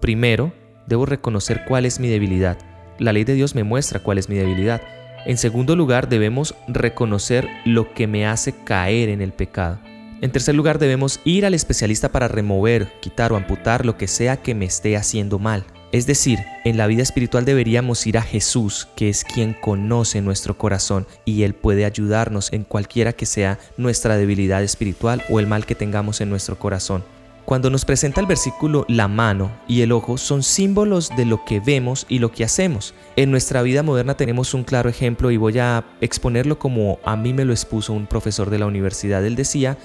Primero, 0.00 0.54
debo 0.86 1.04
reconocer 1.04 1.66
cuál 1.66 1.84
es 1.84 2.00
mi 2.00 2.08
debilidad. 2.08 2.56
La 2.98 3.12
ley 3.12 3.24
de 3.24 3.34
Dios 3.34 3.54
me 3.54 3.64
muestra 3.64 4.00
cuál 4.00 4.16
es 4.16 4.30
mi 4.30 4.36
debilidad. 4.36 4.80
En 5.26 5.36
segundo 5.36 5.76
lugar, 5.76 6.08
debemos 6.08 6.54
reconocer 6.66 7.46
lo 7.66 7.92
que 7.92 8.06
me 8.06 8.26
hace 8.26 8.52
caer 8.52 9.10
en 9.10 9.20
el 9.20 9.32
pecado. 9.32 9.80
En 10.22 10.30
tercer 10.30 10.54
lugar, 10.54 10.78
debemos 10.78 11.20
ir 11.24 11.44
al 11.44 11.52
especialista 11.52 12.10
para 12.10 12.28
remover, 12.28 12.90
quitar 13.00 13.34
o 13.34 13.36
amputar 13.36 13.84
lo 13.84 13.98
que 13.98 14.06
sea 14.06 14.38
que 14.38 14.54
me 14.54 14.64
esté 14.64 14.96
haciendo 14.96 15.38
mal. 15.38 15.66
Es 15.94 16.08
decir, 16.08 16.40
en 16.64 16.76
la 16.76 16.88
vida 16.88 17.04
espiritual 17.04 17.44
deberíamos 17.44 18.04
ir 18.08 18.18
a 18.18 18.22
Jesús, 18.22 18.88
que 18.96 19.08
es 19.08 19.22
quien 19.22 19.52
conoce 19.54 20.20
nuestro 20.22 20.58
corazón 20.58 21.06
y 21.24 21.44
Él 21.44 21.54
puede 21.54 21.84
ayudarnos 21.84 22.52
en 22.52 22.64
cualquiera 22.64 23.12
que 23.12 23.26
sea 23.26 23.60
nuestra 23.76 24.16
debilidad 24.16 24.64
espiritual 24.64 25.22
o 25.30 25.38
el 25.38 25.46
mal 25.46 25.66
que 25.66 25.76
tengamos 25.76 26.20
en 26.20 26.30
nuestro 26.30 26.58
corazón. 26.58 27.04
Cuando 27.44 27.70
nos 27.70 27.84
presenta 27.84 28.20
el 28.20 28.26
versículo 28.26 28.84
la 28.88 29.06
mano 29.06 29.52
y 29.68 29.82
el 29.82 29.92
ojo 29.92 30.18
son 30.18 30.42
símbolos 30.42 31.10
de 31.16 31.26
lo 31.26 31.44
que 31.44 31.60
vemos 31.60 32.06
y 32.08 32.18
lo 32.18 32.32
que 32.32 32.42
hacemos. 32.42 32.92
En 33.14 33.30
nuestra 33.30 33.62
vida 33.62 33.84
moderna 33.84 34.16
tenemos 34.16 34.52
un 34.52 34.64
claro 34.64 34.90
ejemplo 34.90 35.30
y 35.30 35.36
voy 35.36 35.60
a 35.60 35.84
exponerlo 36.00 36.58
como 36.58 36.98
a 37.04 37.14
mí 37.14 37.32
me 37.32 37.44
lo 37.44 37.52
expuso 37.52 37.92
un 37.92 38.08
profesor 38.08 38.50
de 38.50 38.58
la 38.58 38.66
universidad. 38.66 39.24
Él 39.24 39.36
decía, 39.36 39.78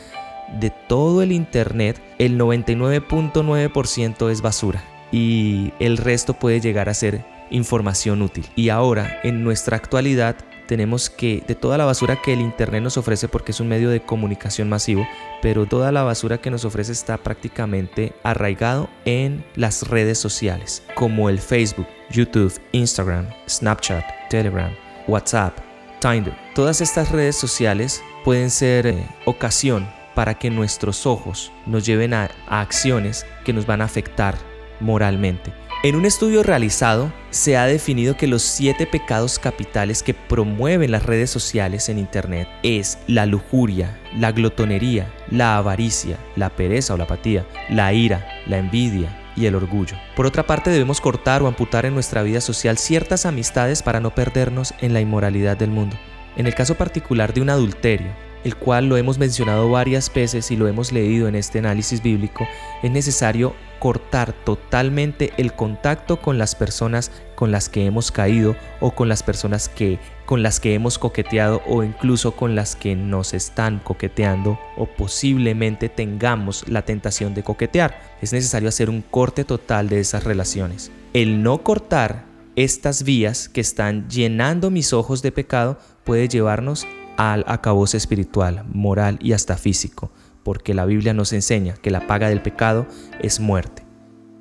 de 0.59 0.71
todo 0.87 1.21
el 1.21 1.31
Internet, 1.31 2.01
el 2.17 2.39
99.9% 2.39 4.31
es 4.31 4.41
basura 4.41 4.83
y 5.11 5.73
el 5.79 5.97
resto 5.97 6.33
puede 6.33 6.59
llegar 6.61 6.89
a 6.89 6.93
ser 6.93 7.25
información 7.49 8.21
útil. 8.21 8.45
Y 8.55 8.69
ahora, 8.69 9.19
en 9.23 9.43
nuestra 9.43 9.77
actualidad, 9.77 10.35
tenemos 10.67 11.09
que, 11.09 11.43
de 11.47 11.55
toda 11.55 11.79
la 11.79 11.85
basura 11.85 12.21
que 12.21 12.33
el 12.33 12.41
Internet 12.41 12.83
nos 12.83 12.97
ofrece, 12.97 13.27
porque 13.27 13.53
es 13.53 13.59
un 13.59 13.67
medio 13.67 13.89
de 13.89 14.01
comunicación 14.01 14.69
masivo, 14.69 15.07
pero 15.41 15.65
toda 15.65 15.91
la 15.91 16.03
basura 16.03 16.37
que 16.37 16.51
nos 16.51 16.63
ofrece 16.63 16.91
está 16.91 17.17
prácticamente 17.17 18.13
arraigado 18.21 18.87
en 19.05 19.43
las 19.55 19.87
redes 19.87 20.19
sociales, 20.19 20.83
como 20.93 21.27
el 21.27 21.39
Facebook, 21.39 21.87
YouTube, 22.11 22.53
Instagram, 22.71 23.27
Snapchat, 23.49 24.03
Telegram, 24.29 24.71
WhatsApp, 25.07 25.57
Tinder. 25.99 26.35
Todas 26.53 26.81
estas 26.81 27.11
redes 27.11 27.35
sociales 27.35 28.03
pueden 28.23 28.51
ser 28.51 28.85
eh, 28.85 29.07
ocasión 29.25 29.89
para 30.13 30.35
que 30.35 30.51
nuestros 30.51 31.07
ojos 31.07 31.51
nos 31.65 31.83
lleven 31.83 32.13
a 32.13 32.29
acciones 32.47 33.25
que 33.43 33.53
nos 33.53 33.65
van 33.65 33.81
a 33.81 33.85
afectar 33.85 34.48
moralmente. 34.79 35.53
En 35.81 35.95
un 35.95 36.05
estudio 36.05 36.43
realizado 36.43 37.13
se 37.29 37.55
ha 37.55 37.65
definido 37.65 38.17
que 38.17 38.27
los 38.27 38.41
siete 38.41 38.85
pecados 38.85 39.39
capitales 39.39 40.03
que 40.03 40.13
promueven 40.13 40.91
las 40.91 41.05
redes 41.05 41.29
sociales 41.29 41.87
en 41.87 41.97
Internet 41.97 42.49
es 42.63 42.97
la 43.07 43.25
lujuria, 43.25 43.97
la 44.13 44.33
glotonería, 44.33 45.07
la 45.31 45.55
avaricia, 45.55 46.17
la 46.35 46.49
pereza 46.49 46.95
o 46.95 46.97
la 46.97 47.05
apatía, 47.05 47.45
la 47.69 47.93
ira, 47.93 48.27
la 48.45 48.57
envidia 48.57 49.31
y 49.37 49.45
el 49.45 49.55
orgullo. 49.55 49.95
Por 50.17 50.25
otra 50.25 50.45
parte, 50.45 50.69
debemos 50.69 50.99
cortar 50.99 51.41
o 51.43 51.47
amputar 51.47 51.85
en 51.85 51.93
nuestra 51.93 52.23
vida 52.23 52.41
social 52.41 52.77
ciertas 52.77 53.25
amistades 53.25 53.81
para 53.81 54.01
no 54.01 54.13
perdernos 54.13 54.73
en 54.81 54.91
la 54.93 54.99
inmoralidad 54.99 55.55
del 55.55 55.69
mundo. 55.69 55.95
En 56.35 56.45
el 56.45 56.55
caso 56.55 56.75
particular 56.75 57.33
de 57.33 57.39
un 57.39 57.49
adulterio, 57.49 58.11
el 58.43 58.55
cual 58.55 58.87
lo 58.87 58.97
hemos 58.97 59.17
mencionado 59.17 59.69
varias 59.69 60.11
veces 60.13 60.51
y 60.51 60.55
lo 60.55 60.67
hemos 60.67 60.91
leído 60.91 61.27
en 61.27 61.35
este 61.35 61.59
análisis 61.59 62.01
bíblico, 62.01 62.47
es 62.83 62.91
necesario 62.91 63.53
cortar 63.79 64.33
totalmente 64.33 65.31
el 65.37 65.53
contacto 65.53 66.21
con 66.21 66.37
las 66.37 66.53
personas 66.53 67.11
con 67.35 67.51
las 67.51 67.69
que 67.69 67.85
hemos 67.85 68.11
caído 68.11 68.55
o 68.81 68.91
con 68.91 69.07
las 69.07 69.23
personas 69.23 69.69
que 69.69 69.99
con 70.25 70.43
las 70.43 70.59
que 70.59 70.75
hemos 70.75 70.99
coqueteado 70.99 71.63
o 71.65 71.83
incluso 71.83 72.33
con 72.33 72.53
las 72.53 72.75
que 72.75 72.95
nos 72.95 73.33
están 73.33 73.79
coqueteando 73.79 74.59
o 74.77 74.85
posiblemente 74.85 75.89
tengamos 75.89 76.67
la 76.67 76.83
tentación 76.83 77.33
de 77.33 77.41
coquetear. 77.41 77.99
Es 78.21 78.31
necesario 78.31 78.69
hacer 78.69 78.91
un 78.91 79.01
corte 79.01 79.43
total 79.43 79.89
de 79.89 79.99
esas 79.99 80.25
relaciones. 80.25 80.91
El 81.13 81.41
no 81.41 81.63
cortar 81.63 82.25
estas 82.55 83.03
vías 83.03 83.49
que 83.49 83.61
están 83.61 84.07
llenando 84.07 84.69
mis 84.69 84.93
ojos 84.93 85.23
de 85.23 85.31
pecado 85.31 85.79
puede 86.03 86.27
llevarnos 86.27 86.85
al 87.19 87.43
acabose 87.47 87.97
espiritual, 87.97 88.63
moral 88.71 89.19
y 89.21 89.33
hasta 89.33 89.57
físico, 89.57 90.09
porque 90.41 90.73
la 90.73 90.85
Biblia 90.85 91.13
nos 91.13 91.33
enseña 91.33 91.73
que 91.73 91.91
la 91.91 92.07
paga 92.07 92.29
del 92.29 92.41
pecado 92.41 92.87
es 93.21 93.41
muerte. 93.41 93.83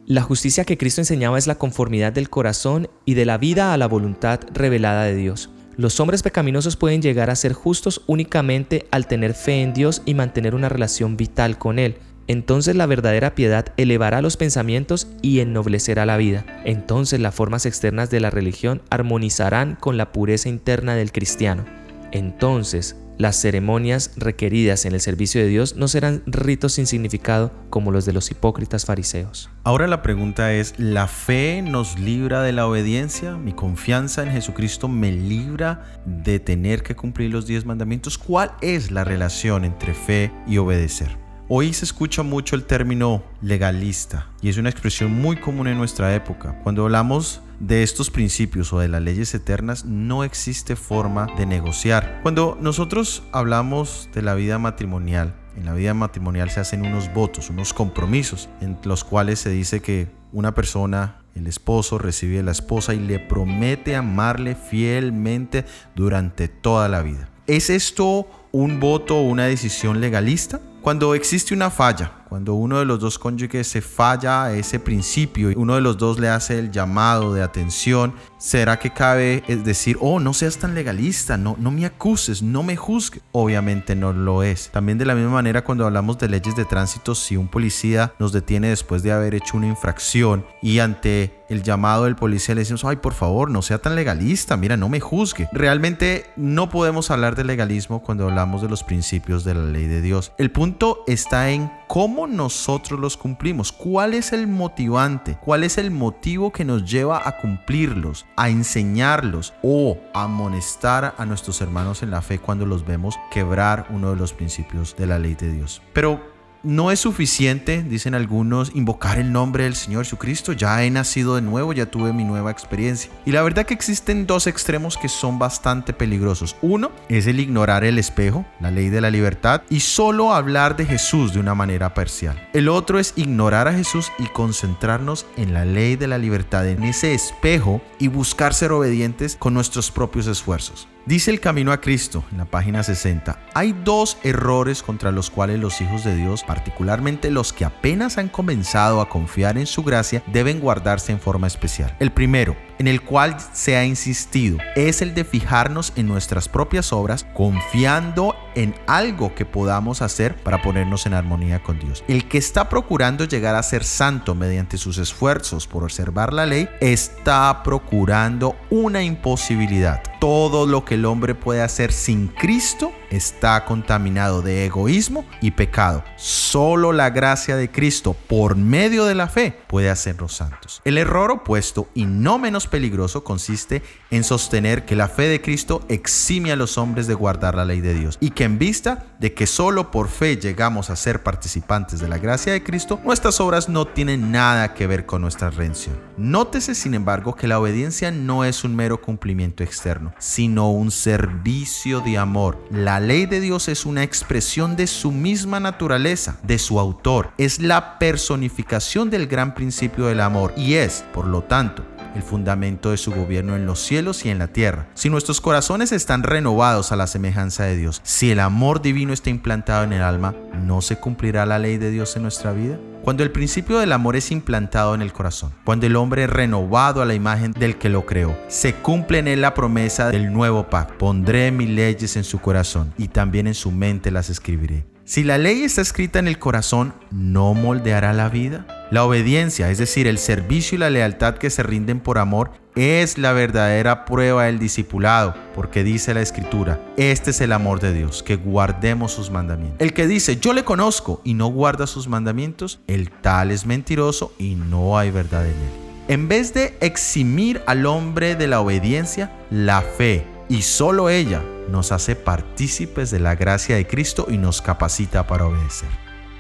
La 0.07 0.23
justicia 0.23 0.65
que 0.65 0.79
Cristo 0.79 1.01
enseñaba 1.01 1.39
es 1.39 1.49
la 1.49 1.57
conformidad 1.57 2.13
del 2.13 2.31
corazón 2.31 2.89
y 3.05 3.15
de 3.15 3.27
la 3.27 3.37
vida 3.37 3.73
a 3.75 3.77
la 3.79 3.89
voluntad 3.89 4.39
revelada 4.55 5.03
de 5.03 5.17
Dios. 5.17 5.51
Los 5.77 5.99
hombres 5.99 6.23
pecaminosos 6.23 6.77
pueden 6.77 7.03
llegar 7.03 7.31
a 7.31 7.37
ser 7.37 7.53
justos 7.53 8.03
únicamente 8.07 8.87
al 8.93 9.09
tener 9.09 9.35
fe 9.35 9.61
en 9.61 9.75
Dios 9.75 10.03
y 10.07 10.15
mantener 10.15 10.55
una 10.55 10.69
relación 10.69 11.17
vital 11.17 11.59
con 11.59 11.81
Él. 11.81 11.97
Entonces 12.29 12.77
la 12.77 12.87
verdadera 12.87 13.35
piedad 13.35 13.73
elevará 13.77 14.23
los 14.23 14.37
pensamientos 14.37 15.09
y 15.21 15.41
ennoblecerá 15.41 16.07
la 16.07 16.17
vida. 16.17 16.47
Entonces 16.65 17.19
las 17.19 17.35
formas 17.35 17.67
externas 17.67 18.09
de 18.09 18.21
la 18.21 18.31
religión 18.31 18.83
armonizarán 18.89 19.75
con 19.75 19.97
la 19.97 20.13
pureza 20.13 20.49
interna 20.49 20.95
del 20.95 21.11
cristiano. 21.11 21.78
Entonces, 22.13 22.97
las 23.19 23.35
ceremonias 23.35 24.13
requeridas 24.17 24.85
en 24.85 24.95
el 24.95 25.01
servicio 25.01 25.41
de 25.41 25.49
Dios 25.49 25.75
no 25.75 25.89
serán 25.89 26.23
ritos 26.27 26.75
sin 26.75 26.87
significado 26.87 27.53
como 27.69 27.91
los 27.91 28.07
de 28.07 28.13
los 28.13 28.31
hipócritas 28.31 28.87
fariseos. 28.87 29.51
Ahora 29.65 29.89
la 29.89 30.03
pregunta 30.03 30.53
es, 30.53 30.75
¿la 30.79 31.09
fe 31.09 31.61
nos 31.61 31.99
libra 31.99 32.43
de 32.43 32.53
la 32.53 32.69
obediencia? 32.69 33.37
¿Mi 33.37 33.53
confianza 33.53 34.23
en 34.23 34.31
Jesucristo 34.31 34.87
me 34.87 35.11
libra 35.11 36.01
de 36.07 36.39
tener 36.39 36.85
que 36.85 36.95
cumplir 36.95 37.33
los 37.33 37.47
diez 37.47 37.67
mandamientos? 37.67 38.19
¿Cuál 38.19 38.53
es 38.61 38.93
la 38.93 39.03
relación 39.03 39.65
entre 39.65 39.95
fe 39.95 40.31
y 40.47 40.59
obedecer? 40.59 41.17
Hoy 41.49 41.73
se 41.73 41.87
escucha 41.87 42.23
mucho 42.23 42.55
el 42.55 42.65
término 42.65 43.25
legalista 43.43 44.29
y 44.43 44.49
es 44.49 44.59
una 44.59 44.71
expresión 44.71 45.13
muy 45.13 45.37
común 45.37 45.67
en 45.67 45.79
nuestra 45.79 46.15
época. 46.15 46.61
Cuando 46.63 46.85
hablamos 46.85 47.41
de 47.61 47.83
estos 47.83 48.11
principios 48.11 48.73
o 48.73 48.79
de 48.79 48.89
las 48.89 49.03
leyes 49.03 49.35
eternas 49.35 49.85
no 49.85 50.25
existe 50.25 50.77
forma 50.77 51.27
de 51.37 51.47
negociar. 51.47 52.21
Cuando 52.23 52.57
nosotros 52.61 53.23
hablamos 53.33 54.09
de 54.15 54.23
la 54.23 54.35
vida 54.35 54.59
matrimonial, 54.59 55.35
en 55.57 55.67
la 55.67 55.75
vida 55.75 55.93
matrimonial 55.93 56.51
se 56.51 56.61
hacen 56.61 56.87
unos 56.87 57.13
votos, 57.13 57.51
unos 57.51 57.75
compromisos, 57.75 58.49
en 58.61 58.79
los 58.85 59.03
cuales 59.03 59.41
se 59.41 59.51
dice 59.51 59.81
que 59.81 60.09
una 60.33 60.55
persona, 60.55 61.23
el 61.35 61.47
esposo, 61.47 61.99
recibe 61.99 62.39
a 62.39 62.43
la 62.45 62.53
esposa 62.53 62.95
y 62.95 63.01
le 63.01 63.19
promete 63.19 63.97
amarle 63.97 64.55
fielmente 64.55 65.65
durante 65.97 66.49
toda 66.49 66.89
la 66.89 67.03
vida. 67.03 67.29
¿Es 67.49 67.71
esto 67.71 68.29
un 68.53 68.79
voto 68.79 69.17
o 69.17 69.23
una 69.23 69.47
decisión 69.47 70.01
legalista? 70.01 70.61
Cuando 70.83 71.15
existe 71.15 71.55
una 71.55 71.71
falla, 71.71 72.13
cuando 72.29 72.55
uno 72.55 72.79
de 72.79 72.85
los 72.85 73.01
dos 73.01 73.19
cónyuges 73.19 73.67
se 73.67 73.81
falla 73.81 74.45
a 74.45 74.53
ese 74.53 74.79
principio 74.79 75.51
y 75.51 75.55
uno 75.55 75.75
de 75.75 75.81
los 75.81 75.97
dos 75.97 76.19
le 76.19 76.29
hace 76.29 76.59
el 76.59 76.71
llamado 76.71 77.33
de 77.33 77.43
atención, 77.43 78.15
¿será 78.39 78.79
que 78.79 78.93
cabe 78.93 79.43
decir, 79.65 79.97
oh, 80.01 80.21
no 80.21 80.35
seas 80.35 80.59
tan 80.59 80.75
legalista, 80.75 81.37
no, 81.37 81.57
no 81.59 81.71
me 81.71 81.87
acuses, 81.87 82.43
no 82.43 82.63
me 82.63 82.77
juzgues? 82.77 83.23
Obviamente 83.33 83.97
no 83.97 84.13
lo 84.13 84.43
es. 84.43 84.71
También 84.71 84.99
de 84.99 85.07
la 85.07 85.15
misma 85.15 85.33
manera 85.33 85.65
cuando 85.65 85.87
hablamos 85.87 86.19
de 86.19 86.29
leyes 86.29 86.55
de 86.55 86.65
tránsito, 86.65 87.15
si 87.15 87.37
un 87.37 87.49
policía 87.49 88.13
nos 88.19 88.33
detiene 88.33 88.69
después 88.69 89.03
de 89.03 89.13
haber 89.13 89.35
hecho 89.35 89.57
una 89.57 89.67
infracción 89.67 90.45
y 90.63 90.81
ante 90.81 91.45
el 91.49 91.63
llamado 91.63 92.05
del 92.05 92.17
policía 92.17 92.55
le 92.55 92.61
decimos, 92.61 92.85
ay, 92.85 92.97
por 92.97 93.15
favor, 93.15 93.51
no 93.51 93.63
sea 93.63 93.79
tan 93.79 93.95
legalista, 93.95 94.57
mira, 94.57 94.77
no 94.77 94.89
me 94.89 95.01
juzgue. 95.01 95.49
Realmente 95.53 96.27
no 96.37 96.69
podemos 96.69 97.11
hablar 97.11 97.37
de 97.37 97.45
legalismo 97.45 98.03
cuando 98.03 98.25
hablamos 98.25 98.61
de 98.61 98.69
los 98.69 98.85
principios 98.85 99.45
de 99.45 99.55
la 99.55 99.65
ley 99.65 99.87
de 99.87 100.03
Dios. 100.03 100.33
El 100.37 100.51
punto 100.51 101.05
está 101.07 101.51
en 101.51 101.71
cómo 101.89 102.27
nosotros 102.27 103.01
los 103.01 103.17
cumplimos, 103.17 103.73
cuál 103.73 104.15
es 104.15 104.33
el 104.33 104.47
motivante, 104.47 105.37
cuál 105.41 105.65
es 105.65 105.79
el 105.79 105.91
motivo 105.91 106.53
que 106.53 106.65
nos 106.65 106.89
lleva 106.89 107.27
a 107.27 107.39
cumplirlos, 107.39 108.27
a 108.37 108.51
enseñarlos 108.51 109.55
o 109.63 109.99
a 110.15 110.25
amonestar 110.25 111.15
a 111.19 111.25
nuestros 111.25 111.61
hermanos 111.61 112.03
en 112.03 112.11
la 112.11 112.23
fe 112.23 112.39
cuando 112.39 112.67
los 112.67 112.87
vemos 112.87 113.19
quebrar 113.33 113.87
uno 113.91 114.11
de 114.11 114.17
los 114.17 114.33
principios 114.33 114.95
de 114.97 115.07
la 115.07 115.19
ley 115.19 115.35
de 115.35 115.51
Dios. 115.51 115.83
Pero 115.93 116.38
no 116.63 116.91
es 116.91 117.01
suficiente, 117.01 117.83
dicen 117.83 118.15
algunos, 118.15 118.73
invocar 118.75 119.19
el 119.19 119.33
nombre 119.33 119.65
del 119.65 119.75
Señor 119.75 120.05
Jesucristo. 120.05 120.53
Ya 120.53 120.83
he 120.85 120.91
nacido 120.91 121.37
de 121.37 121.43
nuevo, 121.43 121.73
ya 121.73 121.87
tuve 121.87 122.13
mi 122.13 122.25
nueva 122.25 122.51
experiencia. 122.51 123.11
Y 123.25 123.33
la 123.33 123.43
verdad 123.43 123.67
que 123.67 123.75
existen 123.75 124.27
dos 124.27 124.47
extremos 124.47 124.97
que 124.97 125.09
son 125.09 125.39
bastante 125.39 125.93
peligrosos. 125.93 126.57
Uno 126.63 126.91
es 127.09 127.27
el 127.27 127.41
ignorar 127.41 127.85
el 127.85 127.99
espejo, 127.99 128.45
la 128.61 128.71
ley 128.71 128.89
de 128.89 129.01
la 129.01 129.11
libertad, 129.11 129.63
y 129.71 129.81
solo 129.81 130.35
hablar 130.35 130.77
de 130.77 130.87
Jesús 130.87 131.33
de 131.33 131.41
una 131.41 131.55
manera 131.55 131.95
parcial. 131.95 132.49
El 132.53 132.69
otro 132.69 132.99
es 132.99 133.13
ignorar 133.17 133.69
a 133.69 133.73
Jesús 133.73 134.13
y 134.19 134.27
concentrarnos 134.27 135.27
en 135.37 135.53
la 135.53 135.65
ley 135.65 135.97
de 135.97 136.09
la 136.09 136.19
libertad, 136.19 136.67
en 136.69 136.83
ese 136.85 137.15
espejo, 137.15 137.81
y 137.99 138.09
buscar 138.09 138.55
ser 138.55 138.73
obedientes 138.73 139.37
con 139.37 139.55
nuestros 139.55 139.91
propios 139.91 140.27
esfuerzos. 140.27 140.89
Dice 141.09 141.31
el 141.31 141.41
Camino 141.41 141.73
a 141.73 141.81
Cristo 141.81 142.23
en 142.31 142.37
la 142.37 142.45
página 142.45 142.83
60, 142.83 143.41
hay 143.55 143.75
dos 143.83 144.19
errores 144.25 144.83
contra 144.83 145.11
los 145.11 145.31
cuales 145.31 145.59
los 145.59 145.81
hijos 145.81 146.05
de 146.05 146.15
Dios, 146.15 146.45
particularmente 146.45 147.31
los 147.31 147.55
que 147.55 147.65
apenas 147.65 148.19
han 148.19 148.29
comenzado 148.29 149.01
a 149.01 149.09
confiar 149.09 149.57
en 149.57 149.65
su 149.65 149.83
gracia, 149.83 150.23
deben 150.27 150.61
guardarse 150.61 151.13
en 151.13 151.19
forma 151.19 151.47
especial. 151.47 151.97
El 151.99 152.13
primero, 152.13 152.59
en 152.79 152.89
el 152.89 153.01
cual 153.01 153.39
se 153.55 153.79
ha 153.79 153.87
insistido 153.87 154.59
es 154.77 155.01
el 155.01 155.15
de 155.15 155.25
fijarnos 155.25 155.95
en 155.97 156.09
nuestras 156.09 156.47
propias 156.47 156.93
obras, 156.93 157.25
confiando 157.33 158.37
en 158.55 158.75
algo 158.87 159.35
que 159.35 159.47
podamos 159.47 160.03
hacer 160.03 160.37
para 160.37 160.61
ponernos 160.61 161.07
en 161.07 161.15
armonía 161.15 161.63
con 161.63 161.79
Dios. 161.79 162.05
El 162.07 162.29
que 162.29 162.37
está 162.37 162.69
procurando 162.69 163.25
llegar 163.25 163.55
a 163.55 163.63
ser 163.63 163.83
santo 163.83 164.35
mediante 164.35 164.77
sus 164.77 164.99
esfuerzos 164.99 165.67
por 165.67 165.85
observar 165.85 166.35
la 166.35 166.45
ley, 166.45 166.69
está 166.83 167.63
procurando 167.63 168.57
una 168.69 169.03
imposibilidad. 169.03 170.03
Todo 170.19 170.67
lo 170.67 170.85
que 170.85 170.95
el 170.95 171.05
hombre 171.05 171.35
puede 171.35 171.63
hacer 171.63 171.93
sin 171.93 172.29
Cristo 172.29 172.93
está 173.11 173.65
contaminado 173.65 174.43
de 174.43 174.67
egoísmo 174.67 175.25
y 175.41 175.53
pecado. 175.53 176.05
Solo 176.17 176.93
la 176.93 177.11
gracia 177.11 177.57
de 177.57 177.71
Cristo 177.71 178.17
por 178.27 178.57
medio 178.57 179.05
de 179.05 179.15
la 179.15 179.29
fe 179.29 179.59
puede 179.67 179.91
hacernos 179.91 180.35
santos. 180.35 180.81
El 180.85 180.99
error 180.99 181.31
opuesto 181.31 181.89
y 181.95 182.05
no 182.05 182.39
menos 182.39 182.67
peligroso 182.67 183.25
consiste 183.25 183.83
en 184.11 184.25
sostener 184.25 184.85
que 184.85 184.97
la 184.97 185.09
fe 185.09 185.29
de 185.29 185.41
Cristo 185.41 185.85
exime 185.89 186.53
a 186.53 186.57
los 186.57 186.79
hombres 186.79 187.07
de 187.07 187.15
guardar 187.15 187.55
la 187.55 187.65
ley 187.65 187.81
de 187.81 187.95
Dios 187.95 188.19
y 188.21 188.31
que 188.31 188.45
en 188.45 188.59
vista 188.59 189.07
de 189.19 189.35
que 189.35 189.47
solo 189.47 189.91
por 189.91 190.09
fe 190.09 190.37
llegamos 190.37 190.91
a 190.91 190.97
ser 190.97 191.23
participantes 191.23 192.01
de 192.01 192.09
la 192.09 192.19
gracia 192.19 192.53
de 192.53 192.63
Cristo, 192.63 193.01
nuestras 193.05 193.41
obras 193.41 193.69
no 193.69 193.87
tienen 193.87 194.31
nada 194.31 194.75
que 194.75 194.87
ver 194.87 195.07
con 195.07 195.23
nuestra 195.23 195.51
redención. 195.51 195.99
Nótese 196.17 196.75
sin 196.75 196.95
embargo 196.95 197.35
que 197.35 197.49
la 197.49 197.59
obediencia 197.59 198.11
no 198.11 198.45
es 198.45 198.65
un 198.65 198.75
mero 198.75 199.01
cumplimiento 199.01 199.63
externo, 199.63 200.13
sino 200.19 200.71
un 200.71 200.91
servicio 200.91 202.01
de 202.01 202.19
amor. 202.19 202.59
La 202.99 203.07
ley 203.07 203.27
de 203.27 203.41
Dios 203.41 203.69
es 203.69 203.87
una 203.87 204.03
expresión 204.03 204.75
de 204.75 204.89
su 204.89 205.13
misma 205.13 205.61
naturaleza, 205.61 206.37
de 206.43 206.59
su 206.59 206.81
autor, 206.81 207.31
es 207.39 207.61
la 207.61 207.97
personificación 208.01 209.09
del 209.09 209.29
gran 209.29 209.55
principio 209.55 210.07
del 210.07 210.21
amor 210.21 210.53
y 210.57 210.75
es, 210.75 211.05
por 211.15 211.29
lo 211.29 211.45
tanto, 211.45 211.85
el 212.17 212.25
fundamento 212.25 212.91
de 212.91 212.97
su 212.97 213.13
gobierno 213.13 213.55
en 213.55 213.67
los 213.67 213.79
cielos 213.79 214.25
y 214.25 214.31
en 214.31 214.41
la 214.41 214.49
tierra. 214.49 214.89
Si 214.95 215.11
nuestros 215.11 215.41
corazones 215.41 215.93
están 215.93 216.25
renovados 216.25 216.91
a 216.91 216.97
la 216.97 217.07
semejanza 217.07 217.63
de 217.63 217.77
Dios, 217.77 218.01
si 218.03 218.33
el 218.33 218.41
amor 218.41 218.83
divino 218.83 219.13
está 219.13 219.31
implantado 219.31 219.85
en 219.85 219.93
el 219.93 220.03
alma, 220.03 220.35
¿no 220.65 220.83
se 220.83 220.97
cumplirá 220.97 221.47
la 221.47 221.61
ley 221.61 221.79
de 221.79 221.93
Dios 221.93 222.17
en 222.17 222.23
nuestra 222.23 222.51
vida? 222.53 222.81
Cuando 223.09 223.23
el 223.23 223.31
principio 223.31 223.79
del 223.79 223.93
amor 223.93 224.17
es 224.17 224.31
implantado 224.31 224.95
en 224.95 225.01
el 225.01 225.15
corazón, 225.15 225.51
cuando 225.65 225.87
el 225.87 225.97
hombre 225.97 226.25
es 226.25 226.29
renovado 226.29 227.01
a 227.01 227.07
la 227.07 227.15
imagen 227.15 227.53
del 227.53 227.79
que 227.79 227.89
lo 227.89 228.05
creó, 228.05 228.39
se 228.49 228.75
cumple 228.75 229.19
en 229.19 229.29
él 229.29 229.41
la 229.41 229.55
promesa 229.55 230.11
del 230.11 230.31
nuevo 230.31 230.69
pacto. 230.69 230.99
Pondré 230.99 231.51
mis 231.51 231.71
leyes 231.71 232.17
en 232.17 232.25
su 232.25 232.39
corazón 232.39 232.93
y 232.99 233.09
también 233.09 233.47
en 233.47 233.55
su 233.55 233.73
mente 233.73 234.11
las 234.11 234.29
escribiré. 234.29 234.85
Si 235.09 235.25
la 235.25 235.39
ley 235.39 235.63
está 235.63 235.81
escrita 235.81 236.19
en 236.19 236.29
el 236.29 236.39
corazón, 236.39 236.93
¿no 237.11 237.55
moldeará 237.55 238.13
la 238.13 238.29
vida? 238.29 238.67
La 238.91 239.05
obediencia, 239.05 239.71
es 239.71 239.79
decir, 239.79 240.07
el 240.07 240.19
servicio 240.19 240.77
y 240.77 240.79
la 240.81 240.91
lealtad 240.91 241.39
que 241.39 241.49
se 241.49 241.63
rinden 241.63 242.01
por 242.01 242.19
amor, 242.19 242.51
es 242.77 243.17
la 243.17 243.33
verdadera 243.33 244.05
prueba 244.05 244.45
del 244.45 244.59
discipulado, 244.59 245.35
porque 245.55 245.83
dice 245.83 246.13
la 246.13 246.21
escritura, 246.21 246.79
este 246.99 247.31
es 247.31 247.41
el 247.41 247.55
amor 247.55 247.81
de 247.81 247.95
Dios, 247.95 248.23
que 248.23 248.37
guardemos 248.37 249.13
sus 249.13 249.31
mandamientos. 249.31 249.81
El 249.81 249.95
que 249.95 250.07
dice, 250.07 250.37
yo 250.37 250.53
le 250.53 250.65
conozco 250.65 251.23
y 251.25 251.33
no 251.33 251.47
guarda 251.47 251.87
sus 251.87 252.07
mandamientos, 252.07 252.81
el 252.87 253.11
tal 253.11 253.51
es 253.51 253.65
mentiroso 253.65 254.35
y 254.39 254.57
no 254.57 254.99
hay 254.99 255.11
verdad 255.11 255.47
en 255.47 255.53
él. 255.53 255.71
En 256.09 256.29
vez 256.29 256.53
de 256.53 256.77
eximir 256.83 257.63
al 257.67 257.87
hombre 257.87 258.37
de 258.37 258.47
la 258.47 258.61
obediencia, 258.61 259.33
la 259.51 259.81
fe, 259.81 260.27
y 260.51 260.61
solo 260.61 261.09
ella, 261.09 261.41
nos 261.71 261.93
hace 261.93 262.17
partícipes 262.17 263.11
de 263.11 263.21
la 263.21 263.35
gracia 263.35 263.77
de 263.77 263.87
Cristo 263.87 264.27
y 264.29 264.39
nos 264.39 264.63
capacita 264.63 265.27
para 265.27 265.47
obedecer. 265.47 265.89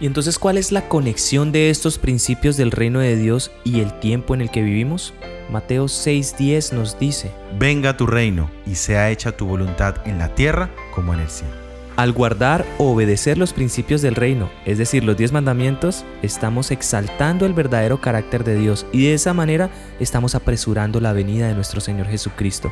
¿Y 0.00 0.06
entonces 0.06 0.38
cuál 0.38 0.58
es 0.58 0.70
la 0.70 0.88
conexión 0.88 1.50
de 1.50 1.70
estos 1.70 1.98
principios 1.98 2.56
del 2.56 2.70
reino 2.70 3.00
de 3.00 3.16
Dios 3.16 3.50
y 3.64 3.80
el 3.80 3.98
tiempo 3.98 4.34
en 4.34 4.40
el 4.40 4.50
que 4.50 4.62
vivimos? 4.62 5.12
Mateo 5.50 5.86
6:10 5.86 6.72
nos 6.72 6.98
dice, 6.98 7.32
Venga 7.58 7.96
tu 7.96 8.06
reino 8.06 8.48
y 8.64 8.76
sea 8.76 9.10
hecha 9.10 9.36
tu 9.36 9.46
voluntad 9.46 9.96
en 10.06 10.18
la 10.18 10.34
tierra 10.34 10.70
como 10.94 11.14
en 11.14 11.20
el 11.20 11.28
cielo. 11.28 11.52
Al 11.96 12.12
guardar 12.12 12.64
o 12.78 12.92
obedecer 12.92 13.38
los 13.38 13.52
principios 13.52 14.00
del 14.00 14.14
reino, 14.14 14.48
es 14.64 14.78
decir, 14.78 15.02
los 15.02 15.16
diez 15.16 15.32
mandamientos, 15.32 16.04
estamos 16.22 16.70
exaltando 16.70 17.44
el 17.44 17.54
verdadero 17.54 18.00
carácter 18.00 18.44
de 18.44 18.54
Dios 18.54 18.86
y 18.92 19.06
de 19.06 19.14
esa 19.14 19.34
manera 19.34 19.68
estamos 19.98 20.36
apresurando 20.36 21.00
la 21.00 21.12
venida 21.12 21.48
de 21.48 21.54
nuestro 21.54 21.80
Señor 21.80 22.06
Jesucristo. 22.06 22.70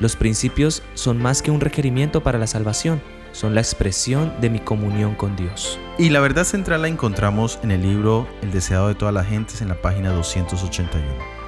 Los 0.00 0.16
principios 0.16 0.82
son 0.94 1.18
más 1.18 1.42
que 1.42 1.50
un 1.50 1.60
requerimiento 1.60 2.22
para 2.22 2.38
la 2.38 2.46
salvación, 2.46 3.02
son 3.32 3.54
la 3.54 3.60
expresión 3.60 4.32
de 4.40 4.48
mi 4.48 4.58
comunión 4.58 5.14
con 5.14 5.36
Dios. 5.36 5.78
Y 5.98 6.08
la 6.08 6.20
verdad 6.20 6.44
central 6.44 6.80
la 6.80 6.88
encontramos 6.88 7.58
en 7.62 7.70
el 7.70 7.82
libro 7.82 8.26
El 8.40 8.50
deseado 8.50 8.88
de 8.88 8.94
todas 8.94 9.12
las 9.12 9.26
gentes 9.26 9.60
en 9.60 9.68
la 9.68 9.82
página 9.82 10.10
281. 10.12 11.04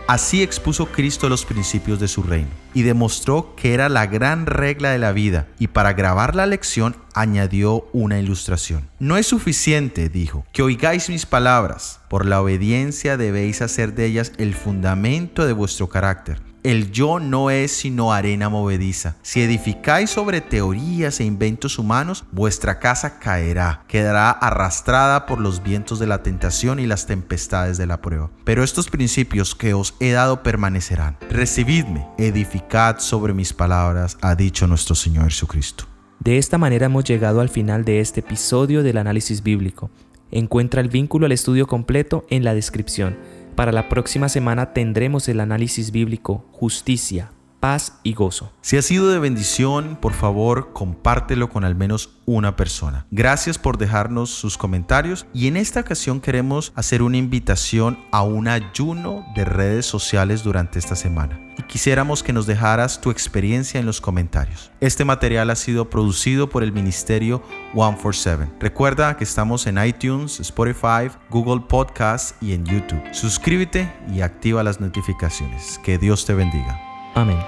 Así 0.06 0.42
expuso 0.42 0.84
Cristo 0.84 1.30
los 1.30 1.46
principios 1.46 1.98
de 1.98 2.08
su 2.08 2.22
reino 2.22 2.50
y 2.74 2.82
demostró 2.82 3.54
que 3.56 3.72
era 3.72 3.88
la 3.88 4.04
gran 4.04 4.44
regla 4.44 4.90
de 4.90 4.98
la 4.98 5.12
vida 5.12 5.46
y 5.58 5.68
para 5.68 5.94
grabar 5.94 6.34
la 6.34 6.44
lección 6.44 6.94
añadió 7.14 7.88
una 7.94 8.18
ilustración. 8.18 8.86
No 8.98 9.16
es 9.16 9.26
suficiente, 9.28 10.10
dijo, 10.10 10.44
que 10.52 10.62
oigáis 10.62 11.08
mis 11.08 11.24
palabras, 11.24 12.00
por 12.10 12.26
la 12.26 12.42
obediencia 12.42 13.16
debéis 13.16 13.62
hacer 13.62 13.94
de 13.94 14.04
ellas 14.04 14.32
el 14.36 14.54
fundamento 14.54 15.46
de 15.46 15.54
vuestro 15.54 15.88
carácter 15.88 16.51
el 16.62 16.92
yo 16.92 17.18
no 17.18 17.50
es 17.50 17.72
sino 17.72 18.12
arena 18.12 18.48
movediza. 18.48 19.16
Si 19.22 19.40
edificáis 19.42 20.10
sobre 20.10 20.40
teorías 20.40 21.20
e 21.20 21.24
inventos 21.24 21.78
humanos, 21.78 22.24
vuestra 22.30 22.78
casa 22.78 23.18
caerá, 23.18 23.84
quedará 23.88 24.30
arrastrada 24.30 25.26
por 25.26 25.40
los 25.40 25.62
vientos 25.62 25.98
de 25.98 26.06
la 26.06 26.22
tentación 26.22 26.78
y 26.78 26.86
las 26.86 27.06
tempestades 27.06 27.78
de 27.78 27.86
la 27.86 28.00
prueba. 28.00 28.30
Pero 28.44 28.62
estos 28.62 28.88
principios 28.88 29.54
que 29.54 29.74
os 29.74 29.94
he 30.00 30.12
dado 30.12 30.42
permanecerán. 30.42 31.16
Recibidme, 31.30 32.06
edificad 32.18 32.98
sobre 32.98 33.34
mis 33.34 33.52
palabras, 33.52 34.16
ha 34.20 34.34
dicho 34.34 34.66
nuestro 34.66 34.94
Señor 34.94 35.24
Jesucristo. 35.24 35.86
De 36.20 36.38
esta 36.38 36.58
manera 36.58 36.86
hemos 36.86 37.04
llegado 37.04 37.40
al 37.40 37.48
final 37.48 37.84
de 37.84 37.98
este 37.98 38.20
episodio 38.20 38.84
del 38.84 38.98
análisis 38.98 39.42
bíblico. 39.42 39.90
Encuentra 40.30 40.80
el 40.80 40.88
vínculo 40.88 41.26
al 41.26 41.32
estudio 41.32 41.66
completo 41.66 42.24
en 42.30 42.44
la 42.44 42.54
descripción. 42.54 43.16
Para 43.54 43.70
la 43.70 43.88
próxima 43.88 44.28
semana 44.30 44.72
tendremos 44.72 45.28
el 45.28 45.38
análisis 45.40 45.90
bíblico 45.90 46.46
Justicia. 46.52 47.32
Paz 47.62 48.00
y 48.02 48.14
gozo. 48.14 48.52
Si 48.60 48.76
ha 48.76 48.82
sido 48.82 49.08
de 49.08 49.20
bendición, 49.20 49.96
por 50.00 50.14
favor, 50.14 50.72
compártelo 50.72 51.48
con 51.48 51.62
al 51.62 51.76
menos 51.76 52.10
una 52.26 52.56
persona. 52.56 53.06
Gracias 53.12 53.56
por 53.56 53.78
dejarnos 53.78 54.30
sus 54.30 54.58
comentarios 54.58 55.26
y 55.32 55.46
en 55.46 55.56
esta 55.56 55.78
ocasión 55.78 56.20
queremos 56.20 56.72
hacer 56.74 57.02
una 57.02 57.18
invitación 57.18 58.00
a 58.10 58.22
un 58.22 58.48
ayuno 58.48 59.24
de 59.36 59.44
redes 59.44 59.86
sociales 59.86 60.42
durante 60.42 60.80
esta 60.80 60.96
semana. 60.96 61.38
Y 61.56 61.62
quisiéramos 61.62 62.24
que 62.24 62.32
nos 62.32 62.46
dejaras 62.48 63.00
tu 63.00 63.12
experiencia 63.12 63.78
en 63.78 63.86
los 63.86 64.00
comentarios. 64.00 64.72
Este 64.80 65.04
material 65.04 65.48
ha 65.50 65.54
sido 65.54 65.88
producido 65.88 66.48
por 66.48 66.64
el 66.64 66.72
Ministerio 66.72 67.44
147. 67.74 68.54
Recuerda 68.58 69.16
que 69.16 69.22
estamos 69.22 69.68
en 69.68 69.78
iTunes, 69.78 70.40
Spotify, 70.40 71.16
Google 71.30 71.62
Podcasts 71.68 72.34
y 72.40 72.54
en 72.54 72.64
YouTube. 72.64 73.02
Suscríbete 73.12 73.92
y 74.12 74.22
activa 74.22 74.64
las 74.64 74.80
notificaciones. 74.80 75.78
Que 75.84 75.96
Dios 75.96 76.26
te 76.26 76.34
bendiga. 76.34 76.91
Amén. 77.14 77.38